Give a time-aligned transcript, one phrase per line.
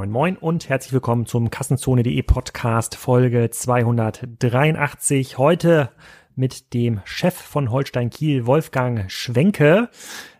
[0.00, 5.36] Moin Moin und herzlich willkommen zum Kassenzone.de Podcast Folge 283.
[5.36, 5.90] Heute
[6.40, 9.90] mit dem Chef von Holstein Kiel, Wolfgang Schwenke.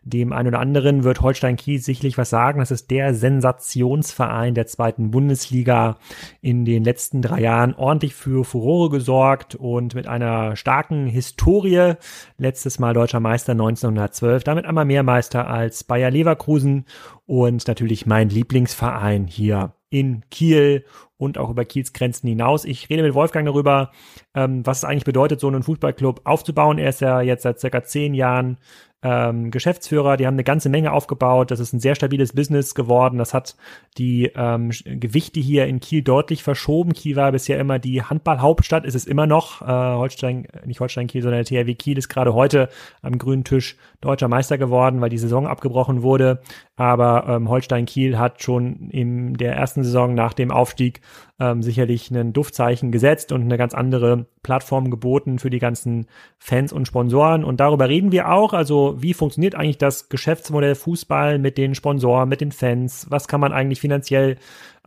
[0.02, 2.58] Dem einen oder anderen wird Holstein Kiel sicherlich was sagen.
[2.58, 5.98] Das ist der Sensationsverein der zweiten Bundesliga
[6.40, 11.96] in den letzten drei Jahren ordentlich für Furore gesorgt und mit einer starken Historie.
[12.38, 16.86] Letztes Mal deutscher Meister 1912, damit einmal mehr Meister als Bayer Leverkusen
[17.26, 20.84] und natürlich mein Lieblingsverein hier in Kiel
[21.16, 22.64] und auch über Kiels Grenzen hinaus.
[22.64, 23.90] Ich rede mit Wolfgang darüber,
[24.34, 26.78] ähm, was es eigentlich bedeutet, so einen Fußballclub aufzubauen.
[26.78, 28.58] Er ist ja jetzt seit circa zehn Jahren
[29.02, 31.50] ähm, Geschäftsführer, die haben eine ganze Menge aufgebaut.
[31.50, 33.18] Das ist ein sehr stabiles Business geworden.
[33.18, 33.56] Das hat
[33.96, 36.92] die ähm, Gewichte hier in Kiel deutlich verschoben.
[36.92, 39.62] Kiel war bisher immer die Handballhauptstadt, ist es immer noch.
[39.62, 42.68] Äh, Holstein, nicht Holstein Kiel, sondern der THW Kiel ist gerade heute
[43.00, 46.42] am grünen Tisch deutscher Meister geworden, weil die Saison abgebrochen wurde.
[46.76, 51.00] Aber ähm, Holstein Kiel hat schon in der ersten Saison nach dem Aufstieg
[51.40, 56.06] ähm, sicherlich ein Duftzeichen gesetzt und eine ganz andere Plattform geboten für die ganzen
[56.38, 57.44] Fans und Sponsoren.
[57.44, 58.52] Und darüber reden wir auch.
[58.52, 63.06] Also wie funktioniert eigentlich das Geschäftsmodell Fußball mit den Sponsoren, mit den Fans?
[63.08, 64.36] Was kann man eigentlich finanziell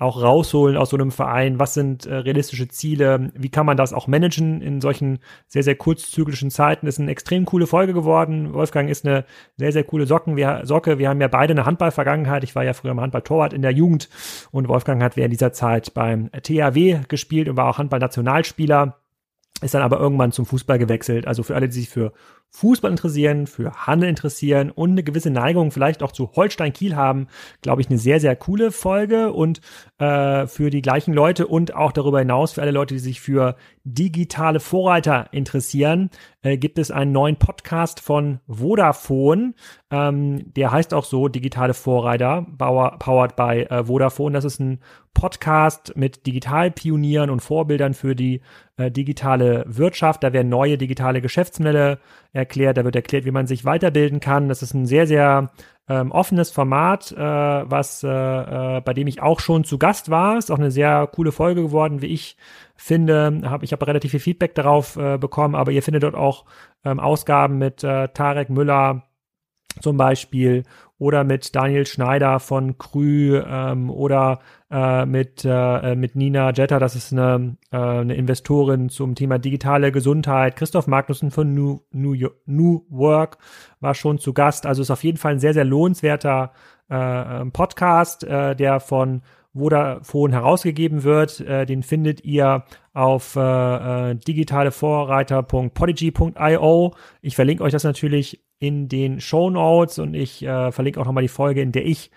[0.03, 1.59] auch rausholen aus so einem Verein?
[1.59, 3.31] Was sind äh, realistische Ziele?
[3.35, 6.87] Wie kann man das auch managen in solchen sehr, sehr kurzzyklischen Zeiten?
[6.87, 8.53] ist eine extrem coole Folge geworden.
[8.53, 9.25] Wolfgang ist eine
[9.57, 10.35] sehr, sehr coole Socken.
[10.35, 10.99] Wir, Socke.
[10.99, 12.43] Wir haben ja beide eine Handballvergangenheit.
[12.43, 14.09] Ich war ja früher im Handball-Torwart in der Jugend
[14.51, 18.97] und Wolfgang hat während dieser Zeit beim THW gespielt und war auch Handball-Nationalspieler
[19.61, 21.25] ist dann aber irgendwann zum Fußball gewechselt.
[21.25, 22.11] Also für alle, die sich für
[22.55, 27.27] Fußball interessieren, für Handel interessieren und eine gewisse Neigung vielleicht auch zu Holstein Kiel haben,
[27.63, 29.59] glaube ich, eine sehr, sehr coole Folge und
[29.97, 33.55] äh, für die gleichen Leute und auch darüber hinaus für alle Leute, die sich für
[33.83, 36.11] digitale Vorreiter interessieren,
[36.43, 39.55] äh, gibt es einen neuen Podcast von Vodafone.
[39.89, 44.33] Ähm, der heißt auch so Digitale Vorreiter, powered by äh, Vodafone.
[44.33, 44.79] Das ist ein
[45.13, 48.41] Podcast mit Digitalpionieren und Vorbildern für die
[48.77, 50.23] äh, digitale Wirtschaft.
[50.23, 51.99] Da werden neue digitale Geschäftsmodelle
[52.31, 54.49] erklärt, da wird erklärt, wie man sich weiterbilden kann.
[54.49, 55.51] Das ist ein sehr, sehr
[55.87, 60.37] ähm, offenes Format, äh, was äh, äh, bei dem ich auch schon zu Gast war.
[60.37, 62.37] Ist auch eine sehr coole Folge geworden, wie ich
[62.75, 63.41] finde.
[63.43, 66.45] Hab, ich habe relativ viel Feedback darauf äh, bekommen, aber ihr findet dort auch
[66.83, 69.03] ähm, Ausgaben mit äh, Tarek Müller
[69.81, 70.63] zum Beispiel
[70.97, 74.39] oder mit Daniel Schneider von Krü ähm, oder
[74.73, 79.91] äh, mit, äh, mit Nina Jetta, das ist eine, äh, eine Investorin zum Thema digitale
[79.91, 80.55] Gesundheit.
[80.55, 82.15] Christoph Magnussen von New, New,
[82.47, 83.37] New Work
[83.79, 84.65] war schon zu Gast.
[84.65, 86.53] Also ist auf jeden Fall ein sehr, sehr lohnenswerter
[86.89, 89.21] äh, ähm, Podcast, äh, der von
[89.53, 91.39] Vodafone herausgegeben wird.
[91.41, 92.63] Äh, den findet ihr
[92.93, 96.95] auf äh, äh digitalevorreiter.podigy.io.
[97.21, 101.21] Ich verlinke euch das natürlich in den Show Notes und ich äh, verlinke auch nochmal
[101.21, 102.09] die Folge, in der ich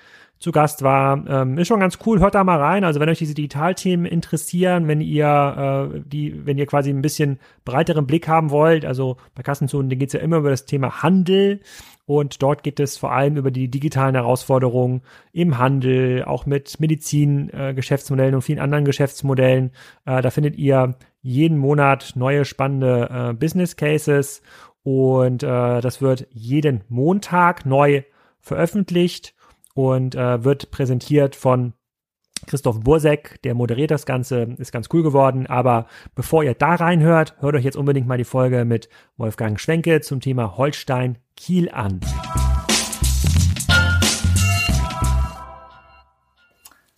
[0.46, 1.24] zu Gast war.
[1.26, 2.84] Ähm, ist schon ganz cool, hört da mal rein.
[2.84, 7.40] Also wenn euch diese Digitalthemen interessieren, wenn ihr äh, die, wenn ihr quasi ein bisschen
[7.64, 11.62] breiteren Blick haben wollt, also bei Kassenzonen, geht es ja immer über das Thema Handel
[12.04, 15.02] und dort geht es vor allem über die digitalen Herausforderungen
[15.32, 19.72] im Handel, auch mit Medizin-Geschäftsmodellen äh, und vielen anderen Geschäftsmodellen.
[20.04, 24.42] Äh, da findet ihr jeden Monat neue spannende äh, Business Cases
[24.84, 28.04] und äh, das wird jeden Montag neu
[28.38, 29.34] veröffentlicht
[29.76, 31.74] und äh, wird präsentiert von
[32.46, 35.46] Christoph Bursek, der moderiert das Ganze, ist ganz cool geworden.
[35.46, 40.00] Aber bevor ihr da reinhört, hört euch jetzt unbedingt mal die Folge mit Wolfgang Schwenke
[40.00, 42.00] zum Thema Holstein Kiel an.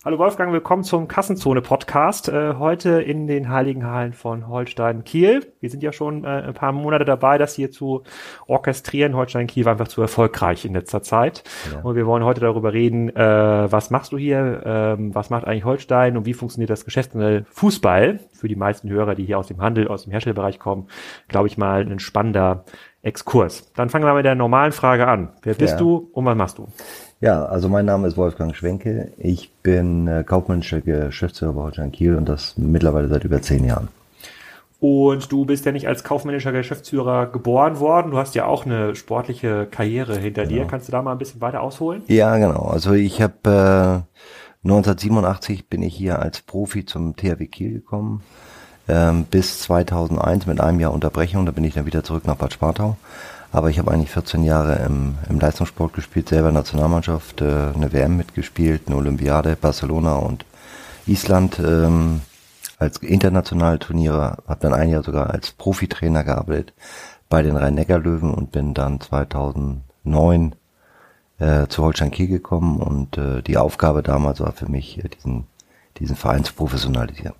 [0.05, 2.29] Hallo Wolfgang, willkommen zum Kassenzone Podcast.
[2.29, 5.51] Äh, heute in den Heiligen Hallen von Holstein Kiel.
[5.59, 8.03] Wir sind ja schon äh, ein paar Monate dabei, das hier zu
[8.47, 9.13] orchestrieren.
[9.13, 11.43] Holstein Kiel war einfach zu erfolgreich in letzter Zeit.
[11.73, 11.81] Ja.
[11.81, 15.65] Und wir wollen heute darüber reden, äh, was machst du hier, ähm, was macht eigentlich
[15.65, 18.21] Holstein und wie funktioniert das Geschäftsmodell Fußball?
[18.31, 20.87] Für die meisten Hörer, die hier aus dem Handel, aus dem Herstellerbereich kommen,
[21.27, 22.63] glaube ich mal ein spannender
[23.01, 23.73] Exkurs.
[23.73, 25.33] Dann fangen wir mit der normalen Frage an.
[25.41, 25.77] Wer bist ja.
[25.77, 26.69] du und was machst du?
[27.21, 29.11] Ja, also mein Name ist Wolfgang Schwenke.
[29.17, 33.89] Ich bin äh, kaufmännischer Geschäftsführer bei Holstein Kiel und das mittlerweile seit über zehn Jahren.
[34.79, 38.11] Und du bist ja nicht als kaufmännischer Geschäftsführer geboren worden.
[38.11, 40.63] Du hast ja auch eine sportliche Karriere hinter genau.
[40.63, 40.67] dir.
[40.67, 42.03] Kannst du da mal ein bisschen weiter ausholen?
[42.07, 42.61] Ja, genau.
[42.61, 44.05] Also ich habe
[44.63, 48.23] äh, 1987 bin ich hier als Profi zum THW Kiel gekommen.
[48.87, 51.45] Ähm, bis 2001 mit einem Jahr Unterbrechung.
[51.45, 52.95] Da bin ich dann wieder zurück nach Bad Spartau.
[53.51, 58.17] Aber ich habe eigentlich 14 Jahre im, im Leistungssport gespielt, selber Nationalmannschaft, äh, eine WM
[58.17, 60.45] mitgespielt, eine Olympiade, Barcelona und
[61.07, 62.21] Island ähm,
[62.77, 66.73] als internationale Turniere, habe dann ein Jahr sogar als Profitrainer gearbeitet
[67.27, 70.55] bei den Rhein-Neckar-Löwen und bin dann 2009
[71.39, 75.47] äh, zu Holstein Kiel gekommen und äh, die Aufgabe damals war für mich, äh, diesen,
[75.97, 77.35] diesen Verein zu professionalisieren.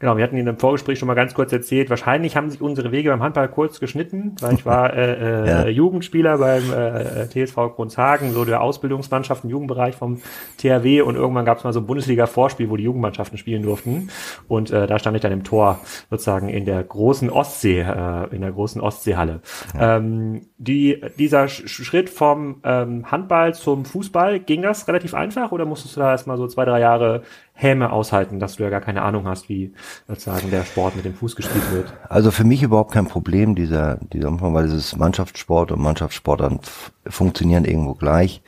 [0.00, 2.92] Genau, wir hatten in dem Vorgespräch schon mal ganz kurz erzählt, wahrscheinlich haben sich unsere
[2.92, 5.68] Wege beim Handball kurz geschnitten, weil ich war äh, äh, ja.
[5.68, 10.20] Jugendspieler beim äh, TSV Grundshagen, so der Ausbildungsmannschaft im Jugendbereich vom
[10.58, 14.10] THW und irgendwann gab es mal so ein Bundesliga-Vorspiel, wo die Jugendmannschaften spielen durften
[14.46, 15.80] und äh, da stand ich dann im Tor
[16.10, 19.40] sozusagen in der großen Ostsee, äh, in der großen Ostseehalle.
[19.74, 19.96] Ja.
[19.96, 25.96] Ähm, die, dieser Schritt vom ähm, Handball zum Fußball, ging das relativ einfach oder musstest
[25.96, 27.22] du da erstmal so zwei, drei Jahre
[27.60, 29.74] Häme aushalten, dass du ja gar keine Ahnung hast, wie
[30.06, 31.92] sozusagen der Sport mit dem Fuß gespielt wird.
[32.08, 36.40] Also für mich überhaupt kein Problem, dieser, dieser Umfang, weil es ist Mannschaftssport und Mannschaftssport
[36.40, 36.60] dann
[37.08, 38.42] funktionieren irgendwo gleich.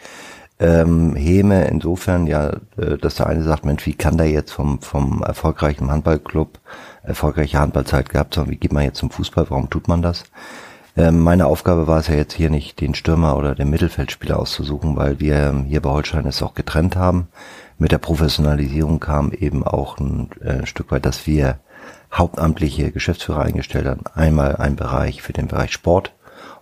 [0.60, 4.80] Ähm, Häme insofern, ja, äh, dass der eine sagt, Mensch, wie kann der jetzt vom,
[4.80, 6.60] vom erfolgreichen Handballclub
[7.02, 10.22] erfolgreiche Handballzeit gehabt haben, wie geht man jetzt zum Fußball, warum tut man das?
[10.96, 14.96] Ähm, meine Aufgabe war es ja jetzt hier nicht, den Stürmer oder den Mittelfeldspieler auszusuchen,
[14.96, 17.28] weil wir hier bei Holstein es auch getrennt haben
[17.80, 21.60] mit der Professionalisierung kam eben auch ein äh, Stück weit, dass wir
[22.12, 24.02] hauptamtliche Geschäftsführer eingestellt haben.
[24.14, 26.12] Einmal ein Bereich für den Bereich Sport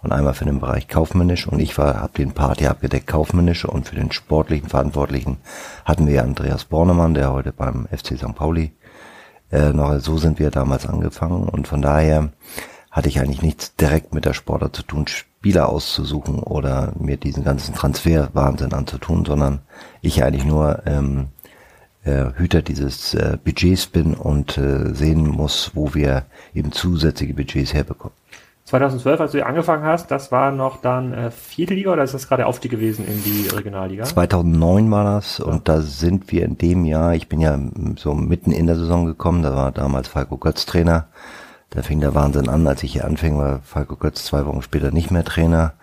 [0.00, 3.66] und einmal für den Bereich kaufmännisch und ich war habe den Part ja abgedeckt kaufmännische
[3.66, 5.38] und für den sportlichen Verantwortlichen
[5.84, 8.36] hatten wir Andreas Bornemann, der heute beim FC St.
[8.36, 8.70] Pauli
[9.50, 12.30] äh, noch so sind wir damals angefangen und von daher
[12.90, 17.44] hatte ich eigentlich nichts direkt mit der Sportler zu tun, Spieler auszusuchen oder mir diesen
[17.44, 19.60] ganzen Transferwahnsinn anzutun, sondern
[20.00, 21.28] ich eigentlich nur ähm,
[22.04, 26.24] äh, Hüter dieses äh, Budgets bin und äh, sehen muss, wo wir
[26.54, 28.16] eben zusätzliche Budgets herbekommen.
[28.64, 32.28] 2012, als du angefangen hast, das war noch dann äh, vierte Liga oder ist das
[32.28, 34.04] gerade Aufstieg gewesen in die Regionalliga?
[34.04, 35.46] 2009 war das ja.
[35.46, 37.58] und da sind wir in dem Jahr, ich bin ja
[37.96, 41.06] so mitten in der Saison gekommen, da war damals Falco Götz Trainer
[41.70, 44.90] da fing der Wahnsinn an, als ich hier anfing, war Falco Götz zwei Wochen später
[44.90, 45.74] nicht mehr Trainer.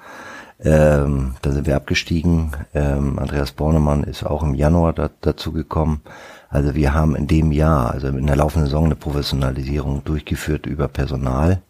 [0.60, 2.52] Ähm, da sind wir abgestiegen.
[2.74, 6.02] Ähm, Andreas Bornemann ist auch im Januar da, dazu gekommen.
[6.50, 10.88] Also wir haben in dem Jahr, also in der laufenden Saison, eine Professionalisierung durchgeführt über
[10.88, 11.62] Personal.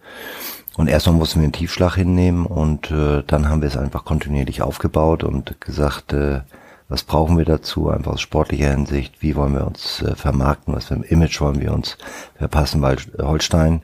[0.77, 4.61] Und erstmal mussten wir einen Tiefschlag hinnehmen und äh, dann haben wir es einfach kontinuierlich
[4.61, 6.41] aufgebaut und gesagt, äh,
[6.89, 10.85] was brauchen wir dazu, einfach aus sportlicher Hinsicht, wie wollen wir uns äh, vermarkten, was
[10.85, 11.97] für ein Image wollen wir uns
[12.37, 13.83] verpassen, weil Holstein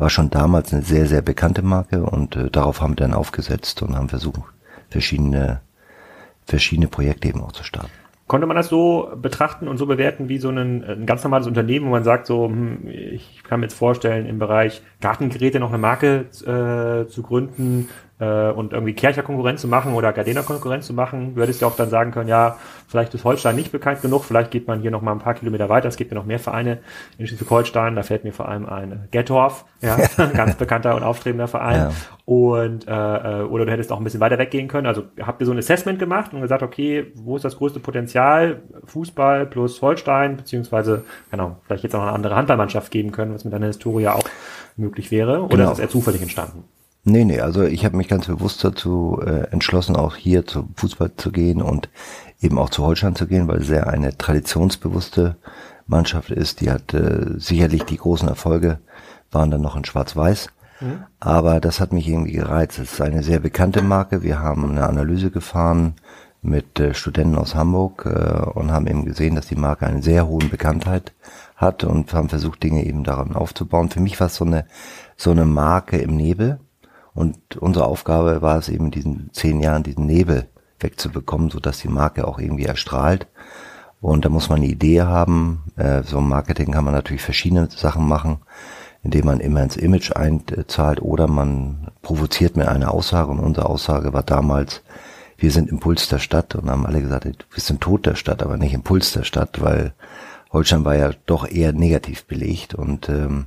[0.00, 3.82] war schon damals eine sehr, sehr bekannte Marke und äh, darauf haben wir dann aufgesetzt
[3.82, 4.40] und haben versucht,
[4.88, 5.60] verschiedene,
[6.46, 7.90] verschiedene Projekte eben auch zu starten.
[8.26, 11.86] Konnte man das so betrachten und so bewerten wie so ein, ein ganz normales Unternehmen,
[11.86, 15.78] wo man sagt, so, hm, ich kann mir jetzt vorstellen, im Bereich Gartengeräte noch eine
[15.78, 17.88] Marke äh, zu gründen,
[18.20, 21.76] äh, und irgendwie Kercher Konkurrenz zu machen oder Gardena Konkurrenz zu machen, würdest du auch
[21.76, 25.02] dann sagen können, ja, vielleicht ist Holstein nicht bekannt genug, vielleicht geht man hier noch
[25.02, 26.78] mal ein paar Kilometer weiter, es gibt ja noch mehr Vereine
[27.18, 29.96] in Schleswig-Holstein, da fällt mir vor allem ein Gettorf, ja,
[30.34, 31.76] ganz bekannter und aufstrebender Verein.
[31.76, 31.92] Ja.
[32.26, 34.86] Und äh, äh, oder du hättest auch ein bisschen weiter weggehen können.
[34.86, 38.62] Also habt ihr so ein Assessment gemacht und gesagt, okay, wo ist das größte Potenzial?
[38.84, 43.52] Fußball plus Holstein, beziehungsweise, genau, vielleicht jetzt auch eine andere Handballmannschaft geben können, was mit
[43.52, 44.22] deiner Historie auch
[44.76, 45.42] möglich wäre.
[45.42, 45.72] Oder genau.
[45.72, 46.64] ist es eher zufällig entstanden?
[47.04, 51.12] Nee, nee, also ich habe mich ganz bewusst dazu äh, entschlossen, auch hier zum Fußball
[51.16, 51.88] zu gehen und
[52.40, 55.36] eben auch zu Holstein zu gehen, weil es sehr eine traditionsbewusste
[55.86, 56.60] Mannschaft ist.
[56.60, 58.80] Die hat äh, sicherlich die großen Erfolge,
[59.30, 60.48] waren dann noch in Schwarz-Weiß.
[60.80, 61.04] Mhm.
[61.20, 62.78] Aber das hat mich irgendwie gereizt.
[62.78, 64.22] Es ist eine sehr bekannte Marke.
[64.22, 65.94] Wir haben eine Analyse gefahren
[66.42, 70.28] mit äh, Studenten aus Hamburg äh, und haben eben gesehen, dass die Marke eine sehr
[70.28, 71.12] hohe Bekanntheit
[71.56, 73.88] hat und haben versucht, Dinge eben daran aufzubauen.
[73.88, 74.66] Für mich war es so eine,
[75.16, 76.60] so eine Marke im Nebel
[77.14, 80.48] und unsere Aufgabe war es eben in diesen zehn Jahren diesen Nebel
[80.78, 83.26] wegzubekommen, so dass die Marke auch irgendwie erstrahlt.
[84.00, 85.64] Und da muss man eine Idee haben.
[85.76, 88.38] Äh, so im Marketing kann man natürlich verschiedene Sachen machen,
[89.02, 93.30] indem man immer ins Image einzahlt oder man provoziert mit einer Aussage.
[93.30, 94.82] Und unsere Aussage war damals,
[95.36, 98.56] wir sind Impuls der Stadt und haben alle gesagt, wir sind Tod der Stadt, aber
[98.56, 99.92] nicht Impuls der Stadt, weil
[100.52, 103.46] Holstein war ja doch eher negativ belegt und ähm,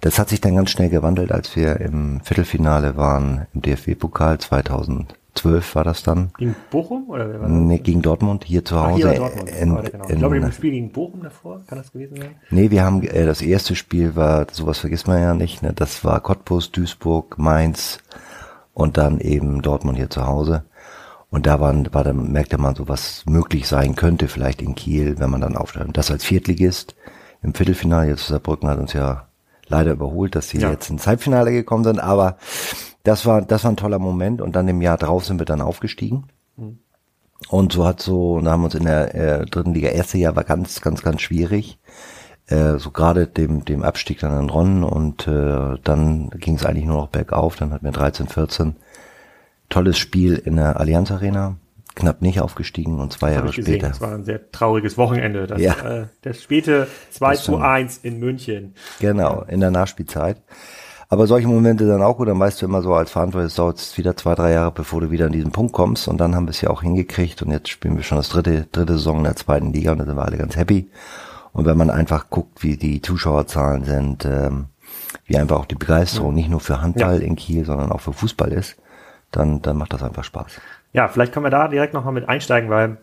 [0.00, 5.74] das hat sich dann ganz schnell gewandelt, als wir im Viertelfinale waren im DFB-Pokal 2012
[5.74, 6.30] war das dann.
[6.38, 7.56] Gegen Bochum oder wer war das?
[7.56, 9.08] Nee, gegen Dortmund hier zu Hause.
[9.08, 9.50] Ach, hier Dortmund.
[9.50, 10.08] In, genau.
[10.08, 12.36] Ich glaube, im Spiel gegen Bochum davor, kann das gewesen sein?
[12.50, 15.72] Nee, wir haben äh, das erste Spiel war, sowas vergisst man ja nicht, ne?
[15.74, 17.98] Das war Cottbus, Duisburg, Mainz
[18.74, 20.64] und dann eben Dortmund hier zu Hause.
[21.30, 25.18] Und da waren, war dann merkte man so, was möglich sein könnte, vielleicht in Kiel,
[25.18, 25.96] wenn man dann aufsteigt.
[25.96, 26.94] Das als Viertligist
[27.42, 29.27] im Viertelfinale, jetzt Saarbrücken hat uns ja
[29.68, 30.70] leider überholt, dass sie ja.
[30.70, 32.36] jetzt ins Halbfinale gekommen sind, aber
[33.04, 35.60] das war, das war ein toller Moment und dann im Jahr drauf sind wir dann
[35.60, 36.24] aufgestiegen.
[36.56, 36.78] Mhm.
[37.48, 40.44] Und so hat so, und haben uns in der äh, dritten Liga, erste Jahr war
[40.44, 41.78] ganz, ganz, ganz schwierig.
[42.46, 46.86] Äh, so gerade dem, dem Abstieg dann an Ron und äh, dann ging es eigentlich
[46.86, 47.56] nur noch bergauf.
[47.56, 48.76] Dann hatten wir 13, 14
[49.68, 51.56] tolles Spiel in der Allianz Arena.
[51.94, 53.88] Knapp nicht aufgestiegen und zwei das Jahre später.
[53.88, 55.46] Das war ein sehr trauriges Wochenende.
[55.46, 55.74] Das, ja.
[55.74, 58.74] äh, das späte 2 das zu 1 in München.
[59.00, 60.42] Genau, in der Nachspielzeit.
[61.10, 63.98] Aber solche Momente dann auch gut, dann weißt du immer so als Verantwortlicher, es dauert
[63.98, 66.06] wieder zwei, drei Jahre, bevor du wieder an diesen Punkt kommst.
[66.06, 68.66] Und dann haben wir es ja auch hingekriegt und jetzt spielen wir schon das dritte,
[68.70, 70.90] dritte Saison in der zweiten Liga und da sind wir alle ganz happy.
[71.52, 74.66] Und wenn man einfach guckt, wie die Zuschauerzahlen sind, ähm,
[75.24, 77.26] wie einfach auch die Begeisterung nicht nur für Handball ja.
[77.26, 78.76] in Kiel, sondern auch für Fußball ist,
[79.30, 80.60] dann, dann macht das einfach Spaß.
[80.92, 82.98] Ja, vielleicht können wir da direkt nochmal mit einsteigen, weil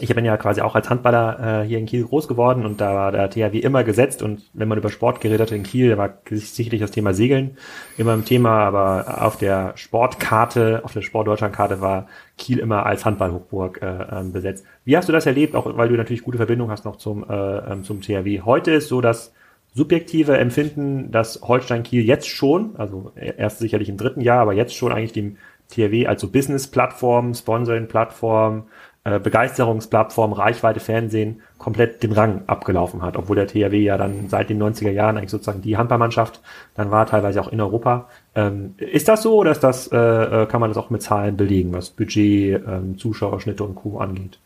[0.00, 2.94] ich bin ja quasi auch als Handballer äh, hier in Kiel groß geworden und da
[2.94, 5.98] war der THW immer gesetzt und wenn man über Sport geredet hat in Kiel, da
[5.98, 7.56] war sicherlich das Thema Segeln
[7.96, 12.06] immer ein Thema, aber auf der Sportkarte, auf der Sportdeutschlandkarte war
[12.36, 14.64] Kiel immer als Handballhochburg äh, ähm, besetzt.
[14.84, 17.34] Wie hast du das erlebt, auch weil du natürlich gute Verbindung hast noch zum, äh,
[17.34, 18.42] ähm, zum THW?
[18.42, 19.32] Heute ist so das
[19.74, 24.74] subjektive Empfinden, dass Holstein Kiel jetzt schon, also erst sicherlich im dritten Jahr, aber jetzt
[24.74, 25.36] schon eigentlich dem
[25.70, 28.64] THW als so Business-Plattform, Sponsoring-Plattform,
[29.04, 34.50] äh, Begeisterungsplattform, Reichweite, Fernsehen komplett den Rang abgelaufen hat, obwohl der THW ja dann seit
[34.50, 36.40] den 90er Jahren eigentlich sozusagen die Handballmannschaft
[36.74, 38.08] dann war, teilweise auch in Europa.
[38.34, 41.36] Ähm, ist das so oder ist das, äh, äh, kann man das auch mit Zahlen
[41.36, 43.98] belegen, was Budget, ähm, Zuschauerschnitte und Co.
[43.98, 44.38] angeht?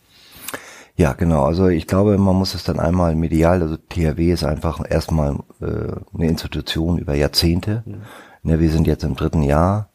[0.96, 1.44] Ja, genau.
[1.44, 5.92] Also ich glaube, man muss es dann einmal medial, also THW ist einfach erstmal äh,
[6.14, 7.82] eine Institution über Jahrzehnte.
[7.86, 8.02] Mhm.
[8.44, 9.88] Ja, wir sind jetzt im dritten Jahr.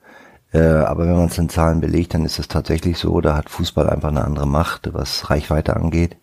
[0.54, 3.50] Äh, aber wenn man es in Zahlen belegt, dann ist es tatsächlich so, da hat
[3.50, 6.16] Fußball einfach eine andere Macht, was Reichweite angeht.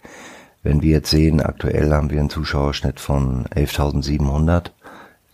[0.63, 4.71] Wenn wir jetzt sehen, aktuell haben wir einen Zuschauerschnitt von 11.700.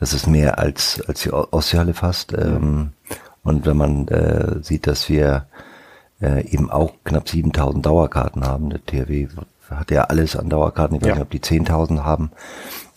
[0.01, 2.33] Das ist mehr als, als die Ostseehalle fast.
[2.33, 2.93] Ähm,
[3.45, 5.47] und wenn man äh, sieht, dass wir
[6.21, 9.29] äh, eben auch knapp 7.000 Dauerkarten haben, der THW
[9.71, 11.15] hat ja alles an Dauerkarten, ich weiß ja.
[11.15, 12.33] nicht, ob die 10.000 haben.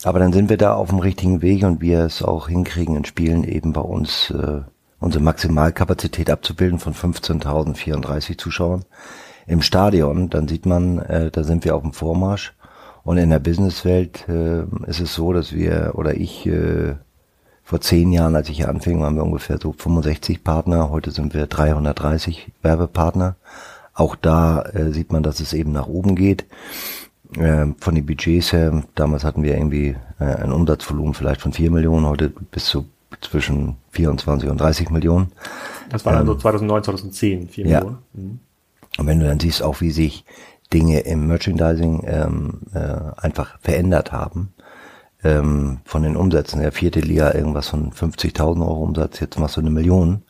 [0.04, 3.06] Aber dann sind wir da auf dem richtigen Weg und wir es auch hinkriegen in
[3.06, 4.62] Spielen eben bei uns äh,
[5.04, 8.86] unsere Maximalkapazität abzubilden von 15.034 Zuschauern
[9.46, 12.54] im Stadion, dann sieht man, äh, da sind wir auf dem Vormarsch.
[13.04, 16.96] Und in der Businesswelt äh, ist es so, dass wir oder ich äh,
[17.64, 20.90] vor zehn Jahren, als ich hier anfing, waren wir ungefähr so 65 Partner.
[20.90, 23.36] Heute sind wir 330 Werbepartner.
[23.94, 26.46] Auch da äh, sieht man, dass es eben nach oben geht.
[27.38, 31.72] Äh, von den Budgets her, damals hatten wir irgendwie äh, ein Umsatzvolumen vielleicht von vier
[31.72, 32.86] Millionen, heute bis zu
[33.22, 35.32] zwischen 24 und 30 Millionen.
[35.90, 37.80] Das war dann so 2009, 2010, 4 ja.
[37.80, 37.98] Millionen.
[38.14, 38.40] Mhm.
[38.98, 40.26] Und wenn du dann siehst, auch wie sich
[40.74, 44.54] Dinge im Merchandising ähm, äh, einfach verändert haben,
[45.24, 49.62] ähm, von den Umsätzen, der vierte Liga irgendwas von 50.000 Euro Umsatz, jetzt machst du
[49.62, 50.24] eine Million.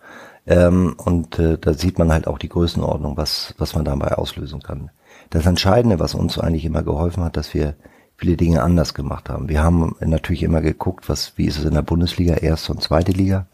[0.46, 4.62] Ähm, und äh, da sieht man halt auch die Größenordnung, was, was man dabei auslösen
[4.62, 4.92] kann.
[5.30, 7.75] Das Entscheidende, was uns eigentlich immer geholfen hat, dass wir
[8.24, 9.50] viele Dinge anders gemacht haben.
[9.50, 13.12] Wir haben natürlich immer geguckt, was, wie ist es in der Bundesliga, erste und zweite
[13.12, 13.48] Liga.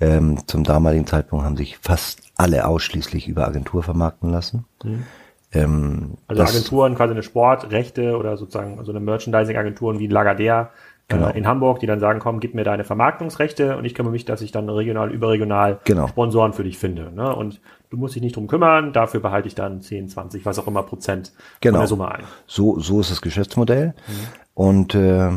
[0.00, 4.64] Ähm, zum damaligen Zeitpunkt haben sich fast alle ausschließlich über Agentur vermarkten lassen.
[4.82, 5.04] Mhm.
[5.52, 10.70] Ähm, also Agenturen, quasi eine Sportrechte oder sozusagen so eine Merchandising-Agenturen wie Lagardère
[11.08, 11.28] genau.
[11.28, 14.24] äh, in Hamburg, die dann sagen, komm, gib mir deine Vermarktungsrechte und ich kümmere mich,
[14.24, 16.08] dass ich dann regional, überregional genau.
[16.08, 17.12] Sponsoren für dich finde.
[17.12, 17.34] Ne?
[17.34, 20.66] Und du musst dich nicht drum kümmern, dafür behalte ich dann 10, 20, was auch
[20.66, 21.74] immer Prozent genau.
[21.74, 22.24] von der Summe ein.
[22.46, 23.88] So, so ist das Geschäftsmodell.
[23.88, 24.12] Mhm.
[24.54, 25.30] Und äh,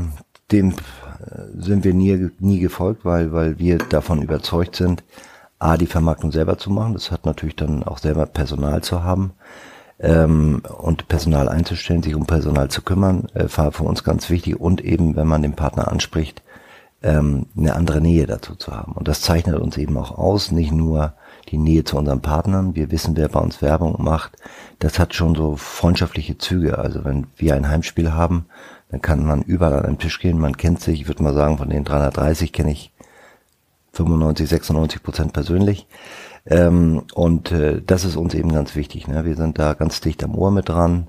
[0.52, 0.74] dem äh,
[1.58, 5.04] sind wir nie, nie gefolgt, weil, weil wir davon überzeugt sind,
[5.58, 6.94] A, die Vermarktung selber zu machen.
[6.94, 9.34] Das hat natürlich dann auch selber Personal zu haben
[10.00, 14.60] ähm, und Personal einzustellen, sich um Personal zu kümmern, äh, war für uns ganz wichtig
[14.60, 16.42] und eben, wenn man den Partner anspricht,
[17.04, 18.94] ähm, eine andere Nähe dazu zu haben.
[18.94, 21.14] Und das zeichnet uns eben auch aus, nicht nur
[21.50, 24.38] die Nähe zu unseren Partnern, wir wissen, wer bei uns Werbung macht,
[24.80, 26.80] das hat schon so freundschaftliche Züge.
[26.80, 28.46] Also wenn wir ein Heimspiel haben,
[28.90, 31.58] dann kann man überall an einen Tisch gehen, man kennt sich, ich würde mal sagen,
[31.58, 32.92] von den 330 kenne ich
[33.94, 35.88] 95, 96 Prozent persönlich.
[36.48, 39.08] Ähm, und äh, das ist uns eben ganz wichtig.
[39.08, 39.26] Ne?
[39.26, 41.08] Wir sind da ganz dicht am Ohr mit dran,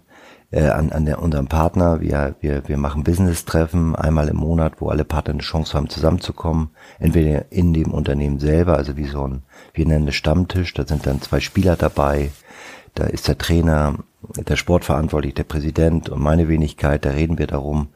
[0.50, 2.00] äh, an, an der, unserem Partner.
[2.00, 6.70] Wir, wir, wir machen Business-Treffen einmal im Monat, wo alle Partner eine Chance haben, zusammenzukommen.
[6.98, 9.42] Entweder in dem Unternehmen selber, also wie so ein,
[9.74, 12.30] wir nennen es Stammtisch, da sind dann zwei Spieler dabei,
[12.94, 13.98] da ist der Trainer,
[14.36, 17.88] der Sportverantwortliche, der Präsident und meine Wenigkeit, da reden wir darum,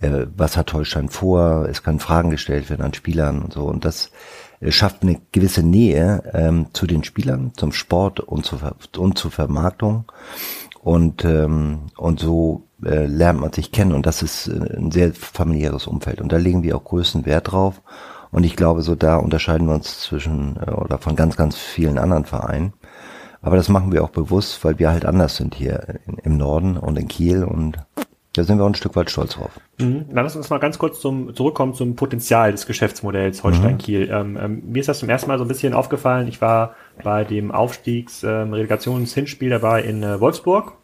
[0.00, 3.64] äh, was hat Holstein vor, es können Fragen gestellt werden an Spielern und so.
[3.66, 4.10] Und das
[4.68, 10.04] schafft eine gewisse Nähe ähm, zu den Spielern, zum Sport und zur, und zur Vermarktung.
[10.82, 15.12] Und, ähm, und so äh, lernt man sich kennen und das ist äh, ein sehr
[15.12, 16.20] familiäres Umfeld.
[16.20, 17.82] Und da legen wir auch größten Wert drauf.
[18.30, 21.98] Und ich glaube, so da unterscheiden wir uns zwischen äh, oder von ganz, ganz vielen
[21.98, 22.72] anderen Vereinen.
[23.42, 26.76] Aber das machen wir auch bewusst, weil wir halt anders sind hier in, im Norden
[26.76, 27.78] und in Kiel und
[28.34, 29.50] da sind wir auch ein Stück weit stolz drauf.
[29.78, 30.06] Mhm.
[30.12, 34.06] Dann lass uns mal ganz kurz zum, zurückkommen zum Potenzial des Geschäftsmodells Holstein-Kiel.
[34.06, 34.12] Mhm.
[34.12, 36.28] Ähm, ähm, mir ist das zum ersten Mal so ein bisschen aufgefallen.
[36.28, 40.74] Ich war bei dem Aufstiegs-Relegations-Hinspiel ähm, dabei in äh, Wolfsburg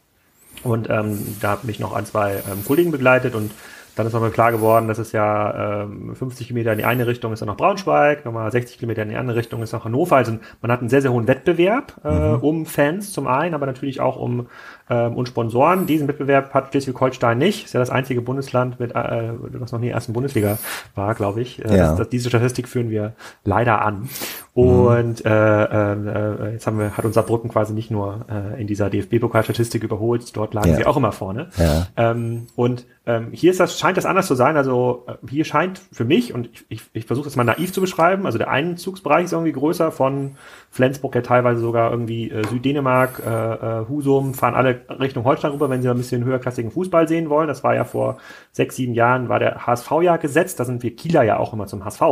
[0.65, 3.53] und ähm, da habe mich noch ein, zwei ähm, Kollegen begleitet und
[3.97, 7.33] dann ist nochmal klar geworden, dass es ja ähm, 50 Kilometer in die eine Richtung
[7.33, 10.17] ist dann noch Braunschweig, nochmal 60 Kilometer in die andere Richtung ist noch Hannover.
[10.17, 12.41] Also man hat einen sehr, sehr hohen Wettbewerb äh, mhm.
[12.41, 14.49] um Fans zum einen, aber natürlich auch um
[14.88, 15.87] ähm, und Sponsoren.
[15.87, 17.64] Diesen Wettbewerb hat Schleswig-Holstein nicht.
[17.66, 20.59] Ist ja das einzige Bundesland, mit, äh, was noch nie ersten Bundesliga
[20.95, 21.64] war, glaube ich.
[21.64, 21.88] Äh, ja.
[21.88, 23.12] das, das, diese Statistik führen wir
[23.45, 24.09] leider an.
[24.55, 25.31] Und mhm.
[25.31, 29.83] äh, äh, jetzt haben wir, hat unser Brücken quasi nicht nur äh, in dieser DFB-Pokalstatistik
[29.83, 30.76] überholt, dort lagen ja.
[30.76, 31.49] sie auch immer vorne.
[31.59, 31.88] Ja.
[31.97, 34.57] Ähm, und ähm, hier ist das, scheint das anders zu sein.
[34.57, 37.81] Also äh, hier scheint für mich, und ich, ich, ich versuche das mal naiv zu
[37.81, 40.37] beschreiben, also der Einzugsbereich ist irgendwie größer von
[40.76, 45.71] Flensburg ja teilweise sogar irgendwie äh, Süddänemark, äh, äh, Husum, fahren alle Richtung Holstein rüber,
[45.71, 47.49] wenn sie ein bisschen höherklassigen Fußball sehen wollen.
[47.49, 48.18] Das war ja vor
[48.56, 50.58] sechs, sieben Jahren, war der HSV ja gesetzt.
[50.58, 52.02] Da sind wir Kieler ja auch immer zum HSV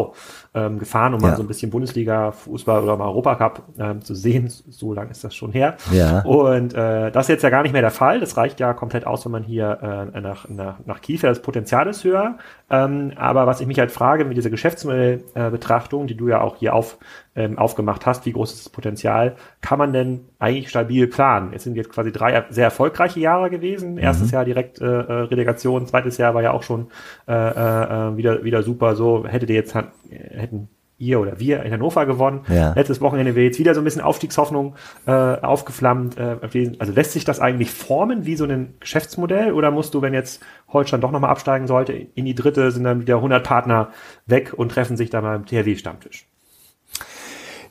[0.54, 1.28] ähm, gefahren, um ja.
[1.28, 4.48] mal so ein bisschen Bundesliga-Fußball oder mal Europacup ähm, zu sehen.
[4.48, 5.76] So lange ist das schon her.
[5.90, 6.20] Ja.
[6.20, 8.20] Und äh, das ist jetzt ja gar nicht mehr der Fall.
[8.20, 11.88] Das reicht ja komplett aus, wenn man hier äh, nach, nach, nach Kiefer, das Potenzial
[11.88, 12.36] ist höher.
[12.70, 16.74] Ähm, aber was ich mich halt frage, mit dieser Geschäftsmodellbetrachtung, die du ja auch hier
[16.74, 16.98] auf
[17.36, 21.52] ähm, aufgemacht hast, wie groß ist das Potenzial, kann man denn eigentlich stabil planen?
[21.52, 23.98] Es sind jetzt quasi drei sehr erfolgreiche Jahre gewesen.
[23.98, 24.34] Erstes mhm.
[24.34, 26.88] Jahr direkt äh, äh, Relegation, zweites Jahr war ja auch schon
[27.26, 28.96] äh, äh, wieder wieder super.
[28.96, 32.42] So hättet ihr jetzt hätten ihr oder wir in Hannover gewonnen.
[32.48, 32.72] Ja.
[32.74, 34.74] Letztes Wochenende wäre jetzt wieder so ein bisschen Aufstiegshoffnung
[35.06, 36.16] äh, aufgeflammt.
[36.16, 36.36] Äh,
[36.78, 40.42] also lässt sich das eigentlich formen wie so ein Geschäftsmodell oder musst du, wenn jetzt
[40.72, 43.90] Holstein doch nochmal absteigen sollte, in die dritte sind dann wieder 100 Partner
[44.26, 46.26] weg und treffen sich dann beim THW-Stammtisch?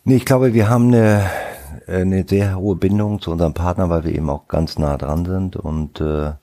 [0.03, 1.23] Nee, ich glaube, wir haben eine,
[1.87, 5.55] eine sehr hohe Bindung zu unserem Partner, weil wir eben auch ganz nah dran sind
[5.55, 6.33] und äh,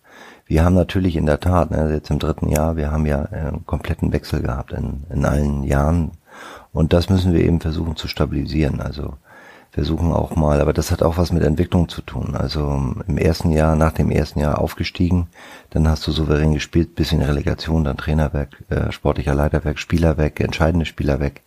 [0.50, 3.64] wir haben natürlich in der Tat, ne, jetzt im dritten Jahr, wir haben ja einen
[3.66, 6.10] kompletten Wechsel gehabt in, in allen Jahren
[6.72, 8.80] und das müssen wir eben versuchen zu stabilisieren.
[8.80, 9.14] Also
[9.70, 12.34] versuchen auch mal, aber das hat auch was mit Entwicklung zu tun.
[12.34, 15.28] Also im ersten Jahr, nach dem ersten Jahr aufgestiegen,
[15.70, 20.18] dann hast du souverän gespielt, bisschen Relegation, dann Trainer weg, äh, sportlicher Leiter weg, Spieler
[20.18, 21.42] weg, entscheidende Spieler weg.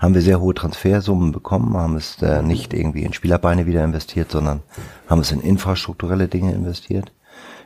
[0.00, 4.32] Haben wir sehr hohe Transfersummen bekommen, haben es äh, nicht irgendwie in Spielerbeine wieder investiert,
[4.32, 4.62] sondern
[5.08, 7.12] haben es in infrastrukturelle Dinge investiert.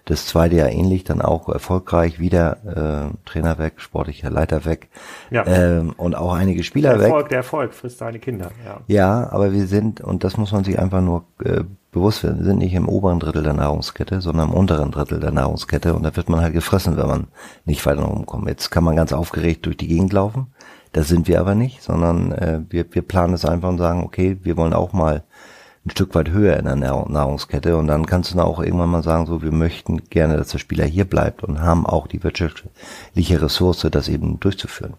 [0.04, 4.88] Das zweite Jahr ähnlich, dann auch erfolgreich, wieder äh, Trainer weg, sportlicher Leiter weg
[5.30, 5.46] ja.
[5.46, 7.28] ähm, und auch einige Spieler der Erfolg, weg.
[7.30, 8.50] Der Erfolg frisst seine Kinder.
[8.66, 8.80] Ja.
[8.88, 11.62] ja, aber wir sind, und das muss man sich einfach nur äh,
[11.92, 15.30] bewusst werden, wir sind nicht im oberen Drittel der Nahrungskette, sondern im unteren Drittel der
[15.30, 17.28] Nahrungskette und da wird man halt gefressen, wenn man
[17.64, 18.48] nicht weiter rumkommt.
[18.48, 20.48] Jetzt kann man ganz aufgeregt durch die Gegend laufen,
[20.92, 24.38] das sind wir aber nicht, sondern äh, wir, wir planen es einfach und sagen, okay,
[24.42, 25.22] wir wollen auch mal
[25.85, 29.03] ein Stück weit höher in der Nahrungskette und dann kannst du dann auch irgendwann mal
[29.03, 33.42] sagen, so wir möchten gerne, dass der Spieler hier bleibt und haben auch die wirtschaftliche
[33.42, 34.95] Ressource, das eben durchzuführen.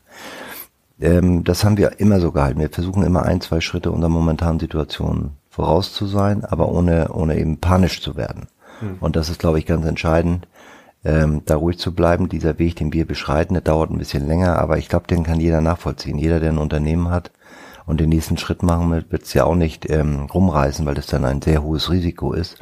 [0.99, 2.59] Ähm, das haben wir immer so gehalten.
[2.59, 7.37] Wir versuchen immer ein, zwei Schritte unter momentanen Situationen voraus zu sein, aber ohne, ohne
[7.37, 8.47] eben panisch zu werden.
[8.81, 8.97] Mhm.
[8.99, 10.47] Und das ist, glaube ich, ganz entscheidend,
[11.05, 12.27] ähm, da ruhig zu bleiben.
[12.27, 15.39] Dieser Weg, den wir beschreiten, der dauert ein bisschen länger, aber ich glaube, den kann
[15.39, 16.17] jeder nachvollziehen.
[16.17, 17.31] Jeder, der ein Unternehmen hat,
[17.85, 21.25] und den nächsten Schritt machen wird es ja auch nicht ähm, rumreißen, weil das dann
[21.25, 22.57] ein sehr hohes Risiko ist,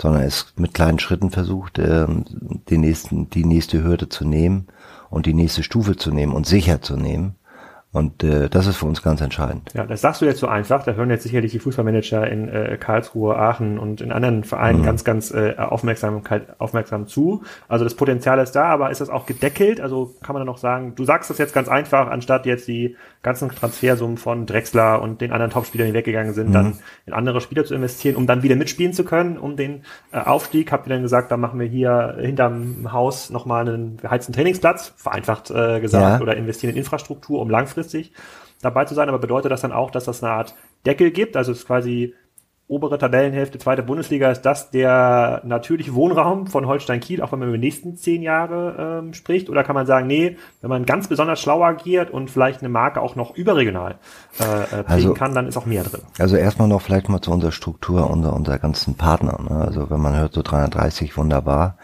[0.00, 2.24] sondern es mit kleinen Schritten versucht, ähm,
[2.70, 4.68] den nächsten, die nächste Hürde zu nehmen
[5.10, 7.36] und die nächste Stufe zu nehmen und sicher zu nehmen
[7.92, 9.70] und äh, das ist für uns ganz entscheidend.
[9.74, 10.82] Ja, das sagst du jetzt so einfach.
[10.82, 14.84] Da hören jetzt sicherlich die Fußballmanager in äh, Karlsruhe, Aachen und in anderen Vereinen mhm.
[14.84, 16.22] ganz, ganz äh, aufmerksam,
[16.56, 17.42] aufmerksam zu.
[17.68, 19.78] Also das Potenzial ist da, aber ist das auch gedeckelt?
[19.78, 22.96] Also kann man dann noch sagen, du sagst das jetzt ganz einfach, anstatt jetzt die
[23.22, 26.52] ganzen Transfersummen von Drexler und den anderen Topspielern, die weggegangen sind, mhm.
[26.54, 30.16] dann in andere Spieler zu investieren, um dann wieder mitspielen zu können, um den äh,
[30.16, 30.72] Aufstieg.
[30.72, 35.50] Habt ihr dann gesagt, dann machen wir hier hinterm Haus nochmal einen beheizten Trainingsplatz, vereinfacht
[35.50, 36.22] äh, gesagt, ja.
[36.22, 38.12] oder investieren in Infrastruktur, um langfristig langfristig
[38.60, 40.54] dabei zu sein, aber bedeutet das dann auch, dass das eine Art
[40.86, 42.14] Deckel gibt, also es ist quasi
[42.68, 47.48] obere Tabellenhälfte, zweite Bundesliga, ist das der natürliche Wohnraum von Holstein Kiel, auch wenn man
[47.48, 49.50] über die nächsten zehn Jahre ähm, spricht?
[49.50, 53.02] Oder kann man sagen, nee, wenn man ganz besonders schlau agiert und vielleicht eine Marke
[53.02, 53.96] auch noch überregional
[54.40, 56.00] äh, äh also, kann, dann ist auch mehr drin?
[56.18, 59.38] Also erstmal noch vielleicht mal zu unserer Struktur, unserer, unserer ganzen Partner.
[59.42, 59.56] Ne?
[59.56, 61.76] Also wenn man hört so 330, wunderbar.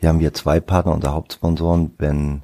[0.00, 2.42] Wir haben hier zwei Partner, unsere Hauptsponsoren, wenn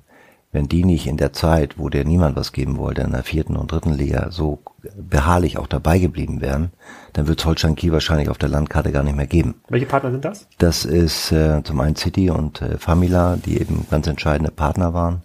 [0.50, 3.56] wenn die nicht in der Zeit, wo der niemand was geben wollte, in der vierten
[3.56, 4.60] und dritten Liga so
[4.96, 6.70] beharrlich auch dabei geblieben wären,
[7.12, 9.56] dann wird es Holstein Kiel wahrscheinlich auf der Landkarte gar nicht mehr geben.
[9.68, 10.48] Welche Partner sind das?
[10.58, 15.22] Das ist äh, zum einen City und äh, Famila, die eben ganz entscheidende Partner waren.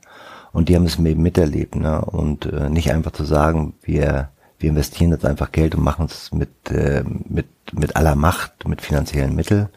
[0.51, 1.75] Und die haben es eben miterlebt.
[1.75, 2.03] Ne?
[2.03, 6.31] Und äh, nicht einfach zu sagen, wir, wir investieren jetzt einfach Geld und machen es
[6.33, 9.69] mit, äh, mit, mit aller Macht, mit finanziellen Mitteln,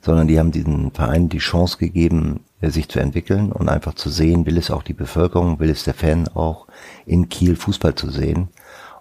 [0.00, 4.46] sondern die haben diesen Verein die Chance gegeben, sich zu entwickeln und einfach zu sehen,
[4.46, 6.66] will es auch die Bevölkerung, will es der Fan auch
[7.06, 8.48] in Kiel Fußball zu sehen.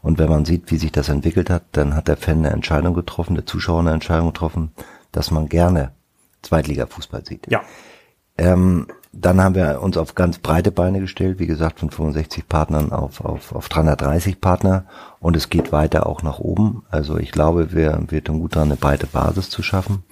[0.01, 2.93] Und wenn man sieht, wie sich das entwickelt hat, dann hat der Fan eine Entscheidung
[2.93, 4.71] getroffen, der Zuschauer eine Entscheidung getroffen,
[5.11, 5.91] dass man gerne
[6.43, 7.49] Zweitliga-Fußball sieht.
[7.49, 7.61] Ja.
[8.37, 12.91] Ähm, dann haben wir uns auf ganz breite Beine gestellt, wie gesagt, von 65 Partnern
[12.91, 14.85] auf, auf, auf 330 Partner
[15.19, 16.83] und es geht weiter auch nach oben.
[16.91, 20.03] Also ich glaube, wir, wir tun gut daran, eine breite Basis zu schaffen.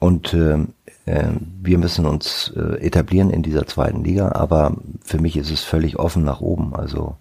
[0.00, 0.66] Und äh, äh,
[1.06, 5.98] wir müssen uns äh, etablieren in dieser zweiten Liga, aber für mich ist es völlig
[5.98, 6.74] offen nach oben.
[6.74, 7.16] Also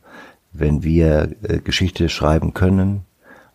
[0.54, 3.02] wenn wir äh, Geschichte schreiben können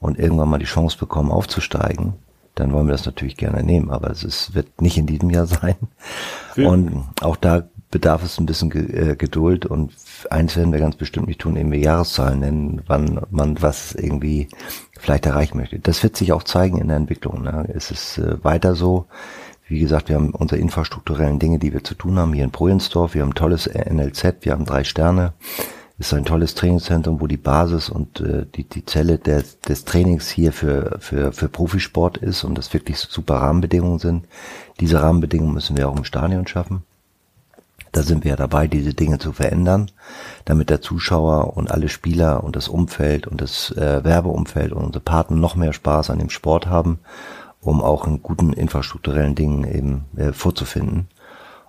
[0.00, 2.14] und irgendwann mal die Chance bekommen aufzusteigen,
[2.54, 5.46] dann wollen wir das natürlich gerne nehmen, aber es ist, wird nicht in diesem Jahr
[5.46, 5.76] sein.
[6.56, 6.68] Ja.
[6.68, 9.92] Und auch da bedarf es ein bisschen äh, Geduld und
[10.30, 14.48] eins werden wir ganz bestimmt nicht tun, eben Jahreszahlen nennen, wann man was irgendwie
[14.98, 15.78] vielleicht erreichen möchte.
[15.78, 17.42] Das wird sich auch zeigen in der Entwicklung.
[17.42, 17.66] Ne?
[17.72, 19.06] Es ist äh, weiter so.
[19.68, 23.14] Wie gesagt, wir haben unsere infrastrukturellen Dinge, die wir zu tun haben, hier in Projensdorf.
[23.14, 25.34] Wir haben ein tolles NLZ, wir haben drei Sterne
[25.98, 30.28] ist ein tolles Trainingszentrum, wo die Basis und äh, die, die Zelle des, des Trainings
[30.28, 34.26] hier für, für, für Profisport ist und das wirklich super Rahmenbedingungen sind.
[34.78, 36.84] Diese Rahmenbedingungen müssen wir auch im Stadion schaffen.
[37.90, 39.90] Da sind wir ja dabei, diese Dinge zu verändern,
[40.44, 45.02] damit der Zuschauer und alle Spieler und das Umfeld und das äh, Werbeumfeld und unsere
[45.02, 47.00] Partner noch mehr Spaß an dem Sport haben,
[47.68, 51.08] um auch in guten infrastrukturellen Dingen eben äh, vorzufinden.